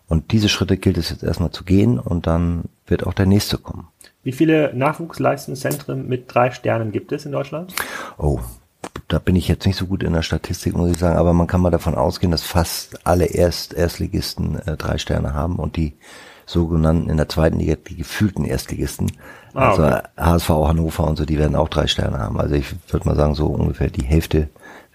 [0.07, 3.57] Und diese Schritte gilt es jetzt erstmal zu gehen und dann wird auch der nächste
[3.57, 3.87] kommen.
[4.23, 7.73] Wie viele Nachwuchsleistungszentren mit drei Sternen gibt es in Deutschland?
[8.17, 8.39] Oh,
[9.07, 11.47] da bin ich jetzt nicht so gut in der Statistik, muss ich sagen, aber man
[11.47, 15.93] kann mal davon ausgehen, dass fast alle Erst Erstligisten äh, drei Sterne haben und die
[16.45, 19.11] sogenannten in der zweiten Liga die gefühlten Erstligisten,
[19.53, 20.01] ah, also okay.
[20.17, 22.39] HSV Hannover und so, die werden auch drei Sterne haben.
[22.39, 24.49] Also ich würde mal sagen, so ungefähr die Hälfte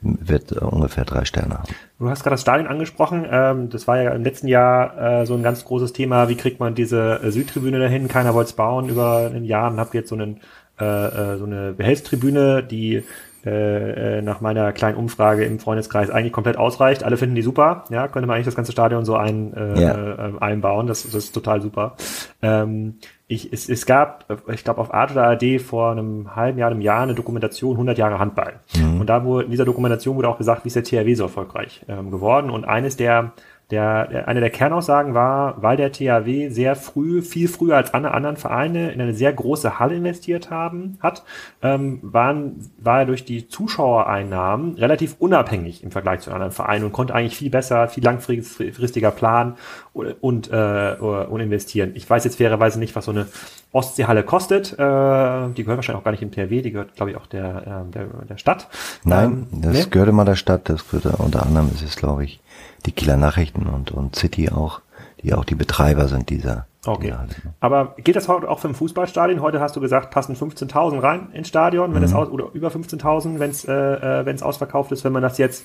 [0.04, 1.74] wird äh, ungefähr drei Sterne haben.
[1.98, 3.26] Du hast gerade das Stadion angesprochen.
[3.28, 6.28] Ähm, das war ja im letzten Jahr äh, so ein ganz großes Thema.
[6.28, 8.08] Wie kriegt man diese äh, Südtribüne dahin?
[8.08, 10.40] Keiner wollte es bauen über ein Jahr und habt jetzt so, einen,
[10.76, 13.04] so eine Behelfstribüne, die
[13.44, 17.04] nach meiner kleinen Umfrage im Freundeskreis eigentlich komplett ausreicht.
[17.04, 17.84] Alle finden die super.
[17.90, 20.32] Ja, könnte man eigentlich das ganze Stadion so ein, äh, ja.
[20.40, 20.86] einbauen.
[20.86, 21.96] Das, das ist total super.
[22.42, 26.70] Ähm, ich, es, es gab, ich glaube, auf Art oder AD vor einem halben Jahr,
[26.70, 28.60] einem Jahr eine Dokumentation 100 Jahre Handball.
[28.76, 29.00] Mhm.
[29.00, 31.84] Und da wurde, in dieser Dokumentation wurde auch gesagt, wie ist der THW so erfolgreich
[31.88, 32.50] ähm, geworden.
[32.50, 33.32] Und eines der
[33.70, 38.36] der, eine der Kernaussagen war, weil der THW sehr früh, viel früher als alle anderen
[38.36, 41.24] Vereine in eine sehr große Halle investiert haben, hat,
[41.62, 46.92] ähm, waren, war er durch die Zuschauereinnahmen relativ unabhängig im Vergleich zu anderen Vereinen und
[46.92, 49.54] konnte eigentlich viel besser, viel langfristiger planen
[49.94, 51.92] und, und, äh, und investieren.
[51.94, 53.26] Ich weiß jetzt fairerweise nicht, was so eine
[53.72, 54.72] Ostseehalle kostet.
[54.72, 57.86] Äh, die gehört wahrscheinlich auch gar nicht im THW, die gehört, glaube ich, auch der,
[57.88, 58.68] äh, der, der Stadt.
[59.04, 59.86] Nein, ähm, das ne?
[59.90, 62.40] gehörte mal der Stadt, das gehörte unter anderem ist es, glaube ich,
[62.86, 64.80] die Kieler Nachrichten und, und City auch,
[65.22, 66.66] die auch die Betreiber sind dieser.
[66.86, 67.14] Okay.
[67.28, 69.40] Dieser Aber gilt das heute auch für ein Fußballstadion?
[69.40, 72.06] Heute hast du gesagt, passen 15.000 rein ins Stadion, wenn mhm.
[72.06, 75.04] es aus, oder über 15.000, wenn es äh, wenn es ausverkauft ist.
[75.04, 75.64] Wenn man das jetzt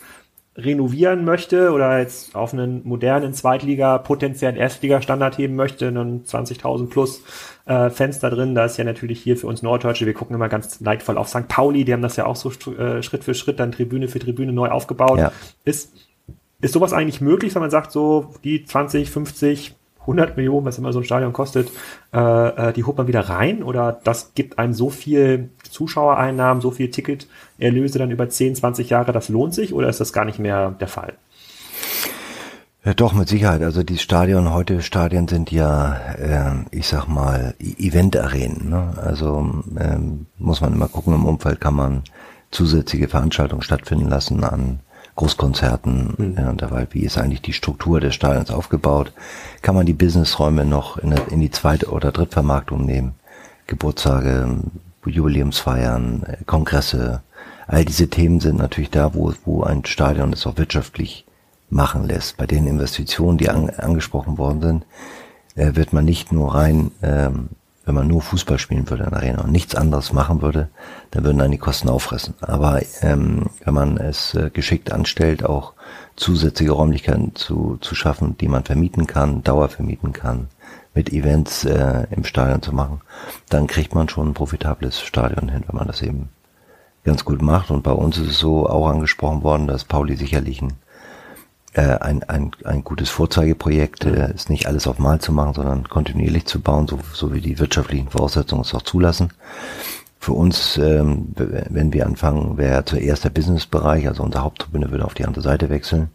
[0.58, 7.23] renovieren möchte oder jetzt auf einen modernen Zweitliga, potenziellen Erstliga-Standard heben möchte, dann 20.000 plus
[7.65, 8.56] äh, Fenster drin.
[8.56, 11.47] Da ist ja natürlich hier für uns Norddeutsche, wir gucken immer ganz leidvoll auf St.
[11.47, 14.52] Pauli, die haben das ja auch so äh, Schritt für Schritt dann Tribüne für Tribüne
[14.52, 15.19] neu aufgebaut.
[15.19, 15.32] Ja.
[15.63, 15.93] Ist
[16.62, 20.91] ist sowas eigentlich möglich, wenn man sagt, so die 20, 50, 100 Millionen, was immer
[20.91, 21.69] so ein Stadion kostet,
[22.13, 22.19] äh,
[22.69, 23.63] äh, die holt man wieder rein?
[23.63, 29.12] Oder das gibt einem so viel Zuschauereinnahmen, so viel Ticketerlöse dann über 10, 20 Jahre,
[29.12, 29.74] das lohnt sich?
[29.74, 31.13] Oder ist das gar nicht mehr der Fall?
[32.84, 33.62] Ja, doch, mit Sicherheit.
[33.62, 38.69] Also die Stadion, heute Stadien sind ja, äh, ich sag mal, Event-Arenen.
[38.69, 38.93] Ne?
[39.04, 42.04] Also ähm, muss man immer gucken, im Umfeld kann man
[42.52, 44.80] zusätzliche Veranstaltungen stattfinden lassen an
[45.19, 46.36] Großkonzerten mhm.
[46.38, 49.12] ja, und dabei, wie ist eigentlich die Struktur des Stadions aufgebaut?
[49.62, 53.15] Kann man die Businessräume noch in, in die zweite oder Drittvermarktung nehmen?
[53.67, 54.62] Geburtstage,
[55.05, 57.21] Jubiläumsfeiern, Kongresse,
[57.67, 61.25] all diese Themen sind natürlich da, wo, wo ein Stadion es auch wirtschaftlich
[61.69, 62.38] machen lässt.
[62.38, 64.86] Bei den Investitionen, die an, angesprochen worden sind,
[65.55, 67.49] äh, wird man nicht nur rein ähm,
[67.89, 70.69] wenn man nur Fußball spielen würde in der Arena und nichts anderes machen würde,
[71.10, 72.36] dann würden dann die Kosten auffressen.
[72.39, 75.73] Aber ähm, wenn man es äh, geschickt anstellt, auch
[76.15, 80.49] zusätzliche Räumlichkeiten zu, zu schaffen, die man vermieten kann, Dauer vermieten kann,
[80.93, 83.02] mit Events äh, im Stadion zu machen,
[83.49, 86.30] dann kriegt man schon ein profitables Stadion hin, wenn man das eben
[87.04, 87.71] ganz gut macht.
[87.71, 90.73] Und bei uns ist es so auch angesprochen worden, dass Pauli sicherlich ein
[91.75, 96.45] ein, ein, ein gutes Vorzeigeprojekt äh, ist nicht alles auf Mal zu machen, sondern kontinuierlich
[96.45, 99.32] zu bauen, so, so wie die wirtschaftlichen Voraussetzungen es auch zulassen.
[100.19, 105.13] Für uns, ähm, wenn wir anfangen, wäre zuerst der Businessbereich, also unser Haupttribüne würde auf
[105.13, 106.10] die andere Seite wechseln.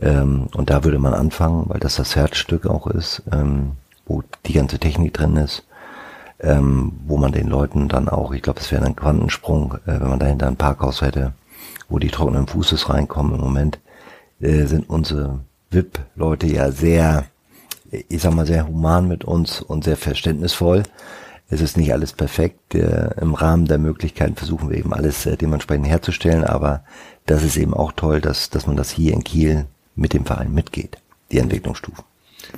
[0.00, 3.72] Ähm, und da würde man anfangen, weil das das Herzstück auch ist, ähm,
[4.06, 5.64] wo die ganze Technik drin ist,
[6.40, 10.10] ähm, wo man den Leuten dann auch, ich glaube, es wäre ein Quantensprung, äh, wenn
[10.10, 11.32] man dahinter ein Parkhaus hätte,
[11.88, 13.34] wo die trockenen Fußes reinkommen.
[13.34, 13.78] Im Moment
[14.40, 17.26] äh, sind unsere VIP-Leute ja sehr,
[17.90, 20.82] ich sag mal, sehr human mit uns und sehr verständnisvoll.
[21.48, 22.74] Es ist nicht alles perfekt.
[22.74, 26.84] Äh, Im Rahmen der Möglichkeiten versuchen wir eben alles äh, dementsprechend herzustellen, aber
[27.26, 29.66] das ist eben auch toll, dass, dass man das hier in Kiel
[29.96, 30.98] mit dem Verein mitgeht,
[31.30, 32.04] die Entwicklungsstufen.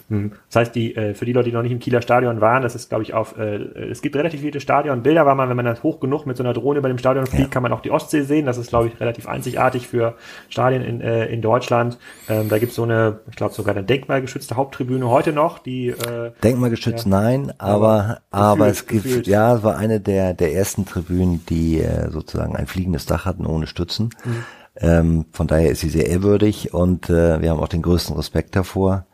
[0.08, 0.32] Hm.
[0.48, 2.74] Das heißt, die, äh, für die Leute, die noch nicht im Kieler Stadion waren, das
[2.74, 3.56] ist, glaube ich, auf, äh,
[3.90, 6.52] es gibt relativ viele Stadionbilder, weil man, wenn man das hoch genug mit so einer
[6.52, 7.48] Drohne über dem Stadion fliegt, ja.
[7.48, 8.46] kann man auch die Ostsee sehen.
[8.46, 10.14] Das ist, glaube ich, relativ einzigartig für
[10.48, 11.98] Stadien in, äh, in Deutschland.
[12.28, 15.94] Ähm, da gibt es so eine, ich glaube, sogar eine denkmalgeschützte Haupttribüne heute noch, die
[16.42, 19.26] Denkmalgeschützt ja, nein, aber, aber, es gibt, gefühlt.
[19.26, 23.66] ja, es war eine der, der ersten Tribünen, die sozusagen ein fliegendes Dach hatten ohne
[23.66, 24.10] Stützen.
[24.24, 24.44] Mhm.
[24.78, 28.54] Ähm, von daher ist sie sehr ehrwürdig und äh, wir haben auch den größten Respekt
[28.56, 29.06] davor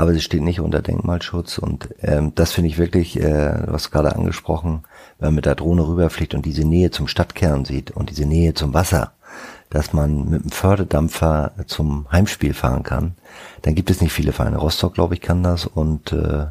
[0.00, 4.14] aber sie steht nicht unter Denkmalschutz und ähm, das finde ich wirklich, äh, hast gerade
[4.14, 4.82] angesprochen,
[5.18, 8.54] wenn man mit der Drohne rüberfliegt und diese Nähe zum Stadtkern sieht und diese Nähe
[8.54, 9.12] zum Wasser,
[9.68, 13.14] dass man mit dem Förderdampfer zum Heimspiel fahren kann,
[13.62, 14.56] dann gibt es nicht viele Vereine.
[14.56, 16.46] Rostock, glaube ich, kann das und äh,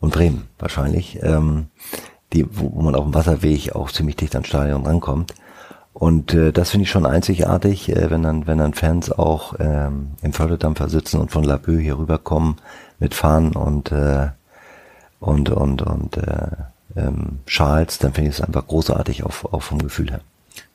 [0.00, 1.66] und Bremen wahrscheinlich, ähm,
[2.32, 5.34] die, wo, wo man auf dem Wasserweg auch ziemlich dicht ans Stadion rankommt.
[6.00, 10.12] Und äh, das finde ich schon einzigartig, äh, wenn dann, wenn dann Fans auch ähm,
[10.22, 12.56] im Förderdampfer sitzen und von Labö hier rüberkommen
[12.98, 14.28] mit Fahnen und äh,
[15.18, 16.52] und und und äh,
[16.96, 20.22] ähm, Schals, dann finde ich es einfach großartig auf, auf vom Gefühl her.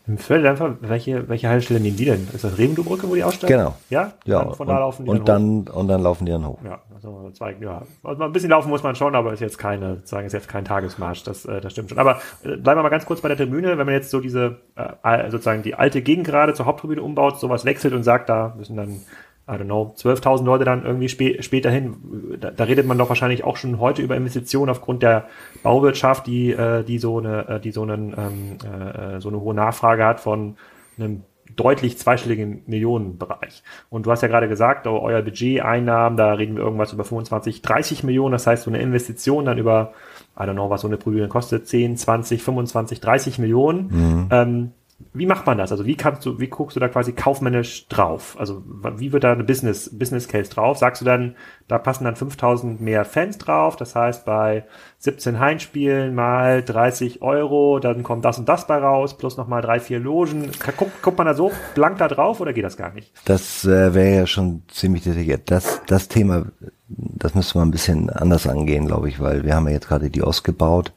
[0.07, 2.27] Im Förderdampfer, welche, welche Haltestelle nehmen die denn?
[2.31, 3.57] Ist das Revendu-Brücke, wo die aussteigen?
[3.57, 3.75] Genau.
[3.89, 4.13] Ja?
[4.25, 4.43] Ja.
[4.43, 6.59] Dann von und, da laufen die und dann, dann und dann laufen die dann hoch.
[6.63, 7.81] Ja, also zwei, ja.
[8.03, 10.63] Also ein bisschen laufen muss man schon, aber ist jetzt keine, sagen, ist jetzt kein
[10.63, 11.97] Tagesmarsch, das, äh, das stimmt schon.
[11.97, 14.57] Aber äh, bleiben wir mal ganz kurz bei der Tribüne, wenn man jetzt so diese,
[14.75, 18.77] äh, sozusagen die alte Gegend gerade zur Haupttribüne umbaut, sowas wechselt und sagt, da müssen
[18.77, 19.01] dann
[19.47, 22.37] I don't know, 12.000 Leute dann irgendwie spä später hin.
[22.39, 25.27] Da, da, redet man doch wahrscheinlich auch schon heute über Investitionen aufgrund der
[25.61, 29.53] Bauwirtschaft, die, äh, die so eine, äh, die so einen, ähm, äh, so eine hohe
[29.53, 30.57] Nachfrage hat von
[30.97, 31.23] einem
[31.55, 33.63] deutlich zweistelligen Millionenbereich.
[33.89, 37.03] Und du hast ja gerade gesagt, oh, euer Budget, Einnahmen, da reden wir irgendwas über
[37.03, 38.31] 25, 30 Millionen.
[38.31, 39.93] Das heißt, so eine Investition dann über,
[40.37, 43.87] I don't know, was so eine Prüfung kostet, 10, 20, 25, 30 Millionen.
[43.89, 44.27] Mhm.
[44.31, 44.71] Ähm,
[45.13, 45.71] wie macht man das?
[45.71, 48.35] Also wie kannst du, wie guckst du da quasi kaufmännisch drauf?
[48.39, 48.63] Also
[48.97, 50.77] wie wird da eine Business, Business Case drauf?
[50.77, 51.35] Sagst du dann,
[51.67, 53.75] da passen dann 5000 mehr Fans drauf?
[53.75, 54.65] Das heißt, bei
[54.99, 59.79] 17 Heimspielen mal 30 Euro, dann kommt das und das bei raus, plus nochmal drei,
[59.81, 60.51] vier Logen.
[60.77, 63.11] Guckt, guckt man da so blank da drauf oder geht das gar nicht?
[63.25, 65.51] Das äh, wäre ja schon ziemlich detailliert.
[65.51, 66.45] Das, das Thema,
[66.87, 70.09] das müsste man ein bisschen anders angehen, glaube ich, weil wir haben ja jetzt gerade
[70.09, 70.93] die Ost gebaut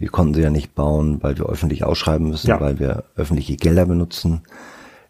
[0.00, 2.60] wir konnten sie ja nicht bauen, weil wir öffentlich ausschreiben müssen, ja.
[2.60, 4.40] weil wir öffentliche Gelder benutzen.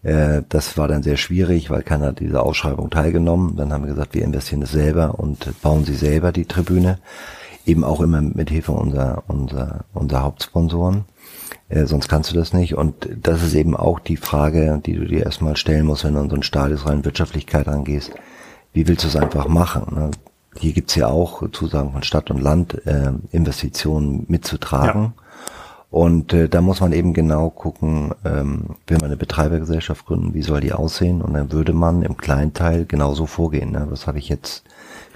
[0.03, 3.55] Äh, das war dann sehr schwierig, weil keiner dieser Ausschreibung teilgenommen.
[3.57, 6.99] Dann haben wir gesagt, wir investieren es selber und bauen sie selber die Tribüne.
[7.67, 11.05] Eben auch immer mit Hilfe unserer, unserer, unserer Hauptsponsoren.
[11.69, 12.75] Äh, sonst kannst du das nicht.
[12.75, 16.21] Und das ist eben auch die Frage, die du dir erstmal stellen musst, wenn du
[16.21, 18.11] an so ein Stadion rein Wirtschaftlichkeit angehst.
[18.73, 19.95] Wie willst du es einfach machen?
[19.95, 20.11] Ne?
[20.57, 25.03] Hier gibt's ja auch Zusagen von Stadt und Land, äh, Investitionen mitzutragen.
[25.03, 25.13] Ja.
[25.91, 30.43] Und äh, da muss man eben genau gucken, ähm, will man eine Betreibergesellschaft gründen, wie
[30.43, 31.21] soll die aussehen?
[31.21, 33.73] Und dann würde man im kleinen Teil genauso vorgehen.
[33.73, 33.87] Ne?
[33.91, 34.63] Was habe ich jetzt,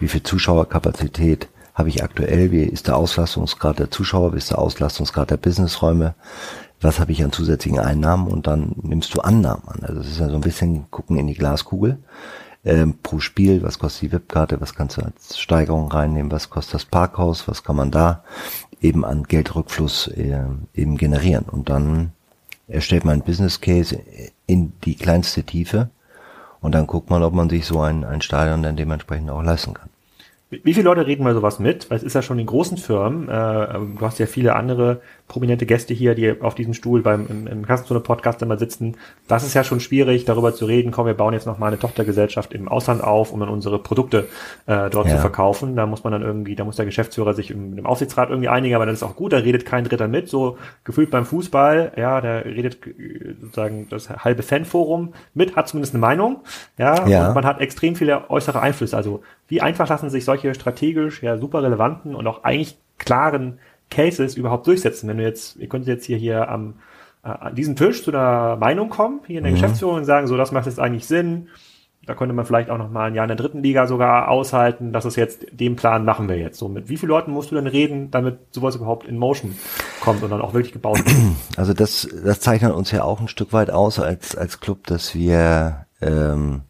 [0.00, 2.50] wie viel Zuschauerkapazität habe ich aktuell?
[2.50, 4.34] Wie ist der Auslastungsgrad der Zuschauer?
[4.34, 6.14] Wie ist der Auslastungsgrad der Businessräume?
[6.80, 8.26] Was habe ich an zusätzlichen Einnahmen?
[8.26, 9.80] Und dann nimmst du Annahmen an.
[9.82, 11.98] Also es ist ja so ein bisschen gucken in die Glaskugel
[12.64, 16.74] ähm, pro Spiel, was kostet die VIP-Karte, was kannst du als Steigerung reinnehmen, was kostet
[16.74, 18.24] das Parkhaus, was kann man da
[18.80, 21.44] eben an Geldrückfluss äh, eben generieren.
[21.44, 22.12] Und dann
[22.68, 23.98] erstellt man ein Business Case
[24.46, 25.90] in die kleinste Tiefe
[26.60, 29.74] und dann guckt man, ob man sich so ein, ein Stadion dann dementsprechend auch leisten
[29.74, 29.90] kann.
[30.50, 31.90] Wie viele Leute reden mal sowas mit?
[31.90, 33.28] Weil es ist ja schon in großen Firmen.
[33.28, 37.46] Äh, du hast ja viele andere prominente Gäste hier, die auf diesem Stuhl beim im,
[37.46, 38.96] im Kassenzone-Podcast immer sitzen.
[39.26, 40.92] Das ist ja schon schwierig, darüber zu reden.
[40.92, 44.28] Komm, wir bauen jetzt noch mal eine Tochtergesellschaft im Ausland auf, um dann unsere Produkte
[44.66, 45.14] äh, dort ja.
[45.14, 45.76] zu verkaufen.
[45.76, 48.74] Da muss man dann irgendwie, da muss der Geschäftsführer sich im, im Aufsichtsrat irgendwie einigen,
[48.74, 49.32] aber dann ist auch gut.
[49.32, 50.28] Da redet kein Dritter mit.
[50.28, 52.78] So gefühlt beim Fußball, ja, da redet
[53.40, 56.42] sozusagen das halbe Fanforum mit, hat zumindest eine Meinung.
[56.76, 57.28] Ja, ja.
[57.28, 58.96] und man hat extrem viele äußere Einflüsse.
[58.96, 63.58] Also wie einfach lassen sich solche strategisch ja super relevanten und auch eigentlich klaren
[63.94, 65.08] Cases überhaupt durchsetzen.
[65.08, 66.74] Wenn du jetzt, ihr könntet jetzt hier, hier am,
[67.24, 69.56] äh, an diesem Tisch zu einer Meinung kommen, hier in der mhm.
[69.56, 71.48] Geschäftsführung und sagen, so, das macht jetzt eigentlich Sinn.
[72.06, 74.92] Da könnte man vielleicht auch noch mal ein Jahr in der dritten Liga sogar aushalten,
[74.92, 76.58] dass es jetzt, den Plan machen wir jetzt.
[76.58, 79.56] So, mit wie vielen Leuten musst du denn reden, damit sowas überhaupt in Motion
[80.00, 81.14] kommt und dann auch wirklich gebaut wird?
[81.56, 85.14] Also das, das zeichnet uns ja auch ein Stück weit aus als, als Club, dass
[85.14, 86.62] wir, ähm,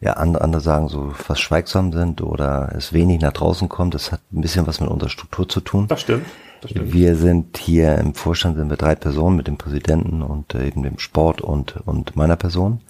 [0.00, 3.94] ja, andere sagen so fast schweigsam sind oder es wenig nach draußen kommt.
[3.94, 5.86] Das hat ein bisschen was mit unserer Struktur zu tun.
[5.88, 6.26] Das stimmt.
[6.70, 10.82] Wir sind hier im Vorstand sind wir drei Personen mit dem Präsidenten und äh, eben
[10.82, 12.80] dem Sport und, und meiner Person.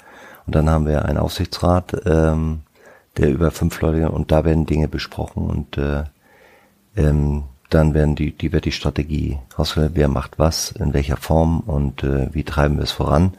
[0.46, 2.60] Und dann haben wir einen Aufsichtsrat, ähm,
[3.16, 6.04] der über fünf Leute und da werden Dinge besprochen und äh,
[6.96, 11.60] ähm, dann werden die, die wird die Strategie ausgewählt, wer macht was, in welcher Form
[11.60, 13.32] und äh, wie treiben wir es voran.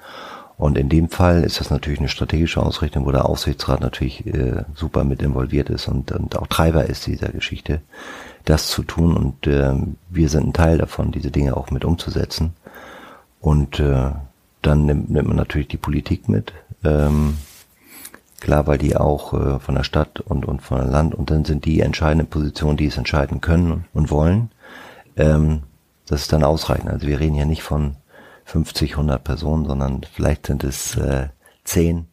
[0.58, 4.64] Und in dem Fall ist das natürlich eine strategische Ausrichtung, wo der Aufsichtsrat natürlich äh,
[4.76, 7.82] super mit involviert ist und, und auch Treiber ist dieser Geschichte,
[8.46, 9.16] das zu tun.
[9.16, 9.74] Und äh,
[10.10, 12.54] wir sind ein Teil davon, diese Dinge auch mit umzusetzen.
[13.40, 14.12] Und äh,
[14.62, 16.54] dann nimmt, nimmt man natürlich die Politik mit.
[16.84, 17.38] Ähm,
[18.40, 21.46] klar, weil die auch äh, von der Stadt und, und von der Land und dann
[21.46, 24.52] sind die entscheidenden Positionen, die es entscheiden können und wollen.
[25.16, 25.64] Ähm,
[26.08, 26.90] das ist dann ausreichend.
[26.90, 27.96] Also wir reden hier nicht von
[28.46, 31.30] 50, 100 Personen, sondern vielleicht sind es äh,
[31.64, 32.08] 10.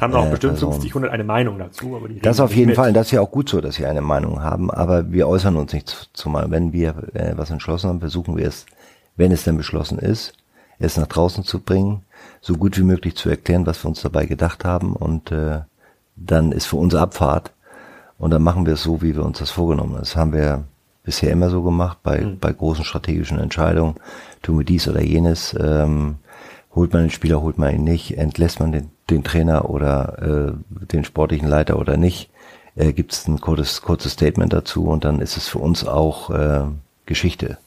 [0.00, 0.72] Es haben auch äh, bestimmt Personen.
[0.72, 1.94] 50, 100 eine Meinung dazu.
[1.94, 2.76] Aber die das auf jeden mit.
[2.76, 2.94] Fall.
[2.94, 4.70] Das ist ja auch gut so, dass sie eine Meinung haben.
[4.70, 6.50] Aber wir äußern uns nicht zumal.
[6.50, 8.64] Wenn wir äh, was entschlossen haben, versuchen wir es,
[9.16, 10.32] wenn es denn beschlossen ist,
[10.78, 12.00] es nach draußen zu bringen,
[12.40, 14.96] so gut wie möglich zu erklären, was wir uns dabei gedacht haben.
[14.96, 15.60] Und äh,
[16.16, 17.52] dann ist für uns Abfahrt.
[18.16, 20.00] Und dann machen wir es so, wie wir uns das vorgenommen haben.
[20.00, 20.64] Das haben wir
[21.02, 22.38] bisher immer so gemacht, bei, mhm.
[22.38, 23.96] bei großen strategischen Entscheidungen.
[24.40, 25.54] Tun wir dies oder jenes.
[25.60, 26.16] Ähm,
[26.74, 30.86] holt man den Spieler, holt man ihn nicht, entlässt man den, den Trainer oder äh,
[30.86, 32.30] den sportlichen Leiter oder nicht,
[32.76, 36.30] äh, gibt es ein kurzes, kurzes Statement dazu und dann ist es für uns auch
[36.30, 36.62] äh,
[37.06, 37.58] Geschichte.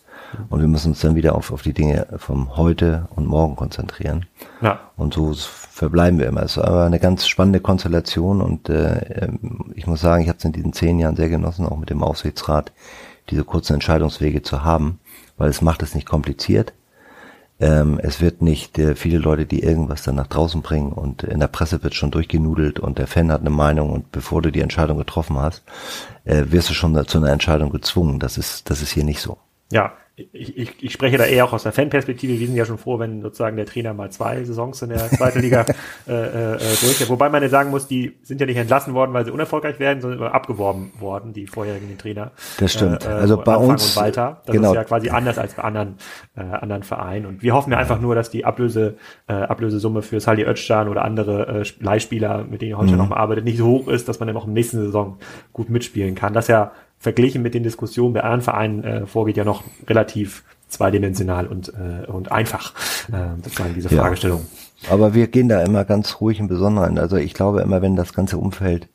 [0.49, 4.25] Und wir müssen uns dann wieder auf, auf die Dinge vom heute und morgen konzentrieren.
[4.61, 4.79] Ja.
[4.97, 6.41] Und so verbleiben wir immer.
[6.41, 9.29] Es ist aber eine ganz spannende Konstellation und äh,
[9.75, 12.03] ich muss sagen, ich habe es in diesen zehn Jahren sehr genossen, auch mit dem
[12.03, 12.71] Aufsichtsrat,
[13.29, 14.99] diese kurzen Entscheidungswege zu haben,
[15.37, 16.73] weil es macht es nicht kompliziert.
[17.59, 21.39] Ähm, es wird nicht äh, viele Leute, die irgendwas dann nach draußen bringen und in
[21.39, 24.61] der Presse wird schon durchgenudelt und der Fan hat eine Meinung und bevor du die
[24.61, 25.63] Entscheidung getroffen hast,
[26.25, 28.19] äh, wirst du schon zu einer Entscheidung gezwungen.
[28.19, 29.37] Das ist, das ist hier nicht so.
[29.71, 32.39] Ja, ich, ich, ich spreche da eher auch aus der Fanperspektive.
[32.39, 35.39] Wir sind ja schon froh, wenn sozusagen der Trainer mal zwei Saisons in der zweiten
[35.39, 35.65] Liga
[36.07, 37.09] äh, äh, durch.
[37.09, 40.01] Wobei man ja sagen muss, die sind ja nicht entlassen worden, weil sie unerfolgreich werden,
[40.01, 42.31] sondern abgeworben worden, die vorherigen Trainer.
[42.59, 43.05] Das stimmt.
[43.05, 43.97] Äh, also bei Anfang uns.
[43.97, 44.41] Und Walter.
[44.45, 44.69] Das genau.
[44.69, 45.95] ist ja quasi anders als bei anderen,
[46.35, 47.25] äh, anderen Vereinen.
[47.25, 48.97] Und wir hoffen ja einfach nur, dass die Ablöse,
[49.27, 53.01] äh, Ablösesumme für Sali Özcan oder andere äh, Leihspieler, mit denen Holstein mhm.
[53.01, 55.17] noch mal arbeitet, nicht so hoch ist, dass man dann auch im nächsten Saison
[55.53, 56.33] gut mitspielen kann.
[56.33, 56.71] Das ja
[57.03, 62.09] verglichen mit den Diskussionen bei anderen Vereinen äh, vorgeht, ja noch relativ zweidimensional und, äh,
[62.09, 62.73] und einfach,
[63.11, 64.45] äh, sozusagen diese Fragestellung.
[64.81, 64.91] Ja.
[64.91, 66.97] Aber wir gehen da immer ganz ruhig im Besonderen.
[66.97, 68.87] Also ich glaube immer, wenn das ganze Umfeld,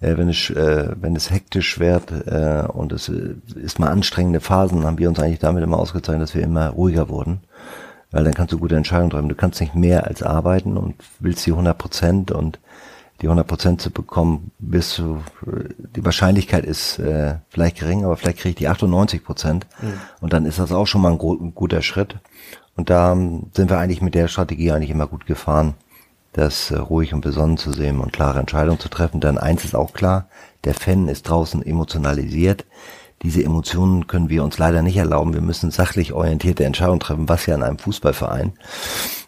[0.00, 4.40] äh, wenn es, äh, wenn es hektisch wird äh, und es äh, ist mal anstrengende
[4.40, 7.40] Phasen, haben wir uns eigentlich damit immer ausgezeichnet, dass wir immer ruhiger wurden.
[8.10, 9.28] Weil dann kannst du gute Entscheidungen treffen.
[9.28, 12.58] Du kannst nicht mehr als arbeiten und willst die 100 Prozent und
[13.20, 15.22] die 100 Prozent zu bekommen, bist du,
[15.96, 19.66] die Wahrscheinlichkeit ist äh, vielleicht gering, aber vielleicht kriege ich die 98 Prozent.
[19.80, 20.00] Mhm.
[20.20, 22.16] Und dann ist das auch schon mal ein, ein, guter Schritt.
[22.76, 25.74] Und da sind wir eigentlich mit der Strategie eigentlich immer gut gefahren,
[26.34, 29.20] das äh, ruhig und besonnen zu sehen und klare Entscheidungen zu treffen.
[29.20, 30.28] Denn eins ist auch klar,
[30.64, 32.66] der Fan ist draußen emotionalisiert.
[33.22, 35.32] Diese Emotionen können wir uns leider nicht erlauben.
[35.32, 38.52] Wir müssen sachlich orientierte Entscheidungen treffen, was ja in einem Fußballverein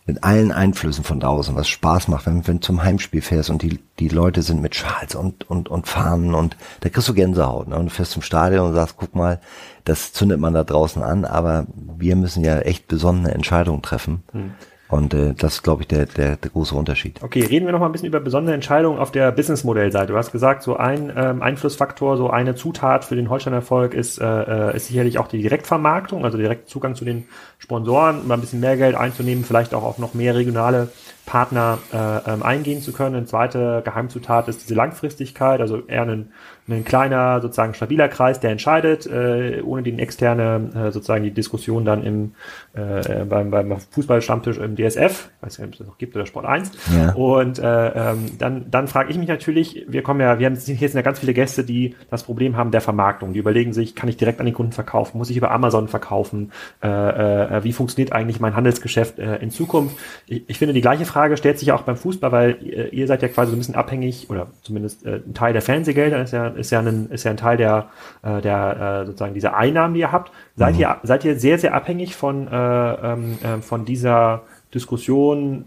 [0.09, 3.61] mit allen Einflüssen von draußen, was Spaß macht, wenn, wenn du zum Heimspiel fährst und
[3.61, 7.69] die, die Leute sind mit Schals und, und, und Fahnen und da kriegst du Gänsehaut.
[7.69, 7.77] Ne?
[7.77, 9.39] Und du fährst zum Stadion und sagst, guck mal,
[9.85, 14.23] das zündet man da draußen an, aber wir müssen ja echt besondere Entscheidungen treffen.
[14.33, 14.55] Hm.
[14.89, 17.23] Und äh, das ist, glaube ich, der, der, der große Unterschied.
[17.23, 20.13] Okay, reden wir noch mal ein bisschen über besondere Entscheidungen auf der Businessmodellseite.
[20.13, 24.25] Du hast gesagt, so ein ähm, Einflussfaktor, so eine Zutat für den Holstein-Erfolg ist, äh,
[24.71, 27.27] äh ist sicherlich auch die Direktvermarktung, also direkt Zugang zu den
[27.59, 30.89] Sponsoren, um ein bisschen mehr Geld einzunehmen, vielleicht auch auf noch mehr regionale
[31.29, 33.15] Partner äh, ähm, eingehen zu können.
[33.15, 36.33] Eine zweite Geheimzutat ist diese Langfristigkeit, also eher ein
[36.69, 41.85] ein kleiner, sozusagen stabiler Kreis, der entscheidet, äh, ohne den externe, äh, sozusagen die Diskussion
[41.85, 42.35] dann im
[42.75, 46.27] äh, beim, beim Fußballstammtisch im DSF, ich weiß nicht, ob es das noch gibt oder
[46.27, 46.71] Sport 1.
[46.95, 47.13] Ja.
[47.15, 50.77] Und äh, ähm, dann, dann frage ich mich natürlich, wir kommen ja, wir haben hier
[50.77, 53.33] sind ja ganz viele Gäste, die das Problem haben der Vermarktung.
[53.33, 56.53] Die überlegen sich, kann ich direkt an den Kunden verkaufen, muss ich über Amazon verkaufen,
[56.83, 59.97] äh, äh, wie funktioniert eigentlich mein Handelsgeschäft äh, in Zukunft?
[60.27, 63.07] Ich, ich finde, die gleiche Frage stellt sich ja auch beim Fußball, weil äh, ihr
[63.07, 66.33] seid ja quasi so ein bisschen abhängig, oder zumindest äh, ein Teil der Fernsehgelder ist
[66.33, 67.89] ja ist ja ein, ist ja ein Teil der,
[68.23, 70.33] äh, der äh, sozusagen dieser Einnahmen, die ihr habt.
[70.57, 70.81] Seid mhm.
[70.81, 74.43] ihr, seid ihr sehr, sehr abhängig von, äh, ähm, äh, von dieser
[74.75, 75.65] Diskussion,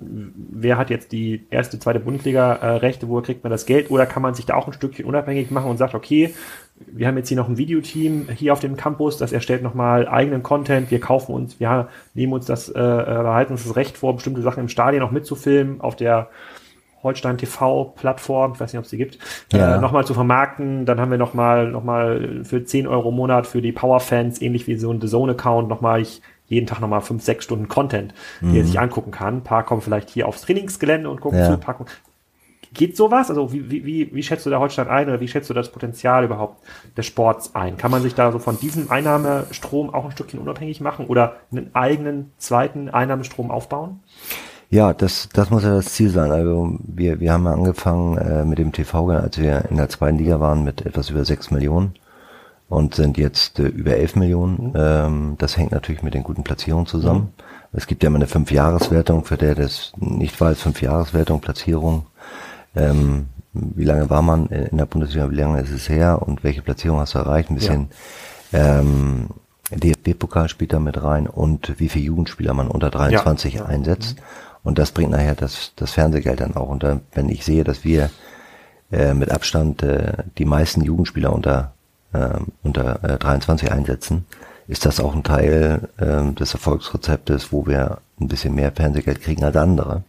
[0.52, 4.22] wer hat jetzt die erste, zweite Bundesliga-Rechte, äh, wo kriegt man das Geld, oder kann
[4.22, 6.36] man sich da auch ein Stückchen unabhängig machen und sagt, okay,
[6.88, 10.44] wir haben jetzt hier noch ein Videoteam hier auf dem Campus, das erstellt nochmal eigenen
[10.44, 14.16] Content, wir kaufen uns, wir nehmen uns das, äh, äh behalten uns das Recht vor,
[14.16, 16.30] bestimmte Sachen im Stadion noch mitzufilmen, auf der
[17.04, 19.18] Holstein TV-Plattform, ich weiß nicht, ob es die gibt,
[19.52, 19.76] Ja.
[19.78, 20.86] äh, nochmal zu vermarkten.
[20.86, 24.68] Dann haben wir nochmal noch mal für 10 Euro im Monat für die Power-Fans, ähnlich
[24.68, 28.58] wie so ein The Zone-Account, nochmal ich jeden Tag nochmal 5, 6 Stunden Content, die
[28.60, 29.38] er sich angucken kann.
[29.38, 31.46] Ein paar kommen vielleicht hier aufs Trainingsgelände und gucken Ja.
[31.50, 31.86] zu, packen.
[32.74, 33.30] Geht sowas?
[33.30, 36.24] Also wie, wie, wie, schätzt du da Holstein ein oder wie schätzt du das Potenzial
[36.24, 36.64] überhaupt
[36.96, 37.76] des Sports ein?
[37.76, 41.76] Kann man sich da so von diesem Einnahmestrom auch ein Stückchen unabhängig machen oder einen
[41.76, 44.00] eigenen zweiten Einnahmestrom aufbauen?
[44.70, 46.32] Ja, das, das muss ja das Ziel sein.
[46.32, 50.18] Also wir, wir haben ja angefangen äh, mit dem TV, als wir in der zweiten
[50.18, 51.96] Liga waren, mit etwas über sechs Millionen
[52.70, 54.72] und sind jetzt äh, über elf Millionen.
[54.78, 57.34] Ähm, das hängt natürlich mit den guten Platzierungen zusammen.
[57.74, 62.06] Es gibt ja immer eine Fünf-Jahres-Wertung, für der das nicht weiß, Fünf-Jahres-Wertung, Platzierung.
[62.76, 66.62] Ähm, wie lange war man in der Bundesliga, wie lange ist es her und welche
[66.62, 67.50] Platzierung hast du erreicht?
[67.50, 67.90] Ein bisschen
[68.54, 69.28] ähm,
[69.72, 73.66] DFB-Pokal spielt da mit rein und wie viele Jugendspieler man unter 23 Ja.
[73.66, 74.18] einsetzt.
[74.64, 76.70] Und das bringt nachher das, das Fernsehgeld dann auch.
[76.70, 78.10] Und dann, wenn ich sehe, dass wir
[78.92, 81.74] äh, mit Abstand äh, die meisten Jugendspieler unter,
[82.14, 82.30] äh,
[82.64, 84.26] unter äh, 23 einsetzen,
[84.68, 89.44] ist das auch ein Teil äh, des Erfolgsrezeptes, wo wir ein bisschen mehr Fernsehgeld kriegen
[89.44, 90.04] als andere.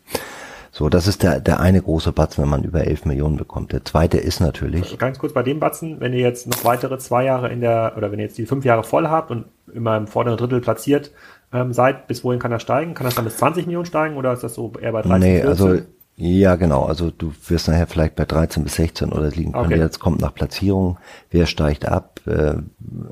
[0.74, 3.72] So, das ist der, der eine große Batzen, wenn man über 11 Millionen bekommt.
[3.72, 7.24] Der zweite ist natürlich, Ganz kurz bei dem Batzen, wenn ihr jetzt noch weitere zwei
[7.24, 9.44] Jahre in der, oder wenn ihr jetzt die fünf Jahre voll habt und
[9.74, 11.12] immer im vorderen Drittel platziert
[11.52, 12.94] ähm, seid, bis wohin kann das steigen?
[12.94, 15.42] Kann das dann bis 20 Millionen steigen oder ist das so eher bei 13, nee,
[15.42, 15.48] 14?
[15.48, 15.82] also,
[16.16, 16.84] ja, genau.
[16.84, 19.66] Also du wirst nachher vielleicht bei 13 bis 16 oder liegen können.
[19.66, 19.78] Okay.
[19.78, 20.96] Jetzt kommt nach Platzierung,
[21.30, 22.54] wer steigt ab äh,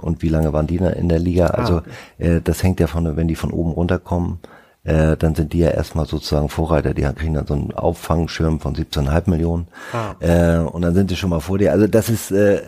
[0.01, 1.49] und wie lange waren die da in der Liga.
[1.49, 2.37] Also okay.
[2.37, 4.39] äh, das hängt ja von, wenn die von oben runterkommen,
[4.85, 6.95] äh, dann sind die ja erstmal sozusagen Vorreiter.
[6.95, 9.69] Die kriegen dann so einen Auffangschirm von 17,5 Millionen.
[9.93, 10.15] Ah.
[10.21, 11.73] Äh, und dann sind die schon mal vor dir.
[11.73, 12.63] Also das ist, äh,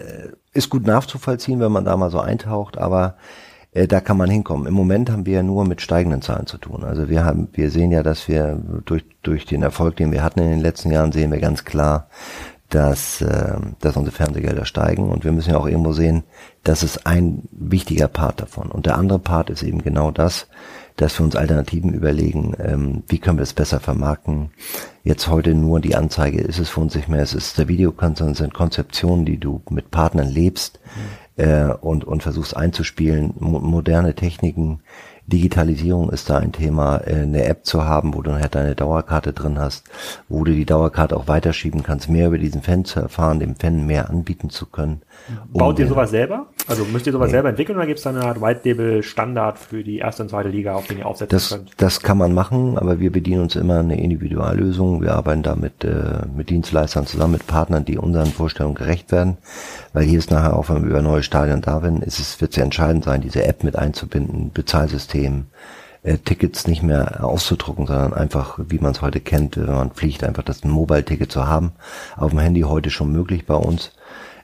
[0.52, 3.16] ist gut nachzuvollziehen, wenn man da mal so eintaucht, aber
[3.72, 4.66] äh, da kann man hinkommen.
[4.66, 6.84] Im Moment haben wir ja nur mit steigenden Zahlen zu tun.
[6.84, 10.40] Also wir haben, wir sehen ja, dass wir durch, durch den Erfolg, den wir hatten
[10.40, 12.08] in den letzten Jahren, sehen wir ganz klar,
[12.68, 15.10] dass, äh, dass unsere Fernsehgelder steigen.
[15.10, 16.24] Und wir müssen ja auch irgendwo sehen,
[16.62, 18.70] das ist ein wichtiger Part davon.
[18.70, 20.48] Und der andere Part ist eben genau das,
[20.96, 24.50] dass wir uns Alternativen überlegen, ähm, wie können wir es besser vermarkten.
[25.04, 28.30] Jetzt heute nur die Anzeige ist es für uns nicht mehr, es ist der Videokonzern,
[28.30, 30.80] es sind Konzeptionen, die du mit Partnern lebst
[31.36, 34.80] äh, und, und versuchst einzuspielen, mo moderne Techniken,
[35.26, 39.32] Digitalisierung ist da ein Thema, äh, eine App zu haben, wo du nachher deine Dauerkarte
[39.32, 39.84] drin hast,
[40.28, 43.86] wo du die Dauerkarte auch weiterschieben kannst, mehr über diesen Fan zu erfahren, dem Fan
[43.86, 45.02] mehr anbieten zu können.
[45.52, 46.46] Baut ihr Um, sowas selber?
[46.68, 49.98] Also müsst ihr sowas selber entwickeln oder gibt es da eine Art White-Label-Standard für die
[49.98, 51.70] erste und zweite Liga, auf den ihr aufsetzen Das, könnt?
[51.76, 55.02] das kann man machen, aber wir bedienen uns immer eine Individuallösung.
[55.02, 59.38] Wir arbeiten da mit, äh, mit Dienstleistern zusammen, mit Partnern, die unseren Vorstellungen gerecht werden.
[59.92, 62.52] Weil hier ist nachher auch, wenn wir über neue Stadien da sind, ist es, wird
[62.52, 65.46] es entscheidend sein, diese App mit einzubinden, Bezahlsystem,
[66.04, 70.24] äh, Tickets nicht mehr auszudrucken, sondern einfach, wie man es heute kennt, wenn man fliegt,
[70.24, 71.72] einfach das Mobile-Ticket zu haben.
[72.16, 73.92] Auf dem Handy heute schon möglich bei uns.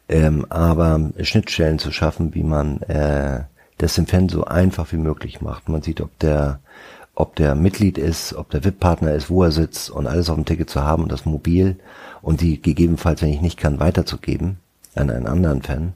[0.08, 3.44] Ähm, aber Schnittstellen zu schaffen, wie man äh,
[3.76, 5.68] das dem Fan so einfach wie möglich macht.
[5.68, 6.60] Man sieht, ob der
[7.14, 10.44] ob der Mitglied ist, ob der VIP-Partner ist, wo er sitzt und alles auf dem
[10.44, 11.76] Ticket zu haben und das mobil
[12.22, 14.58] und die gegebenenfalls, wenn ich nicht kann, weiterzugeben
[14.94, 15.94] an einen anderen Fan,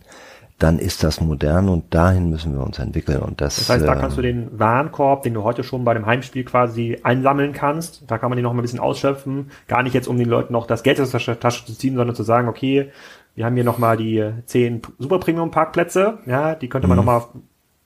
[0.59, 3.57] dann ist das modern und dahin müssen wir uns entwickeln und das.
[3.57, 6.99] Das heißt, da kannst du den Warenkorb, den du heute schon bei dem Heimspiel quasi
[7.03, 9.51] einsammeln kannst, da kann man den noch mal ein bisschen ausschöpfen.
[9.69, 12.15] Gar nicht jetzt, um den Leuten noch das Geld aus der Tasche zu ziehen, sondern
[12.15, 12.91] zu sagen, okay,
[13.35, 17.05] wir haben hier noch mal die zehn Super Premium Parkplätze, ja, die könnte man noch
[17.05, 17.23] mal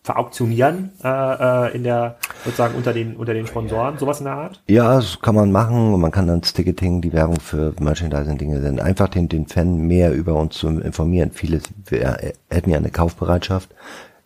[0.06, 4.62] verauktionieren äh, äh, in der sozusagen unter den unter den Sponsoren, sowas in der Art.
[4.68, 5.94] Ja, das kann man machen.
[5.94, 8.80] und Man kann dann das Ticketing, die Werbung für Merchandising-Dinge senden.
[8.80, 11.32] Einfach den, den Fan mehr über uns zu informieren.
[11.32, 13.70] Viele äh, hätten ja eine Kaufbereitschaft,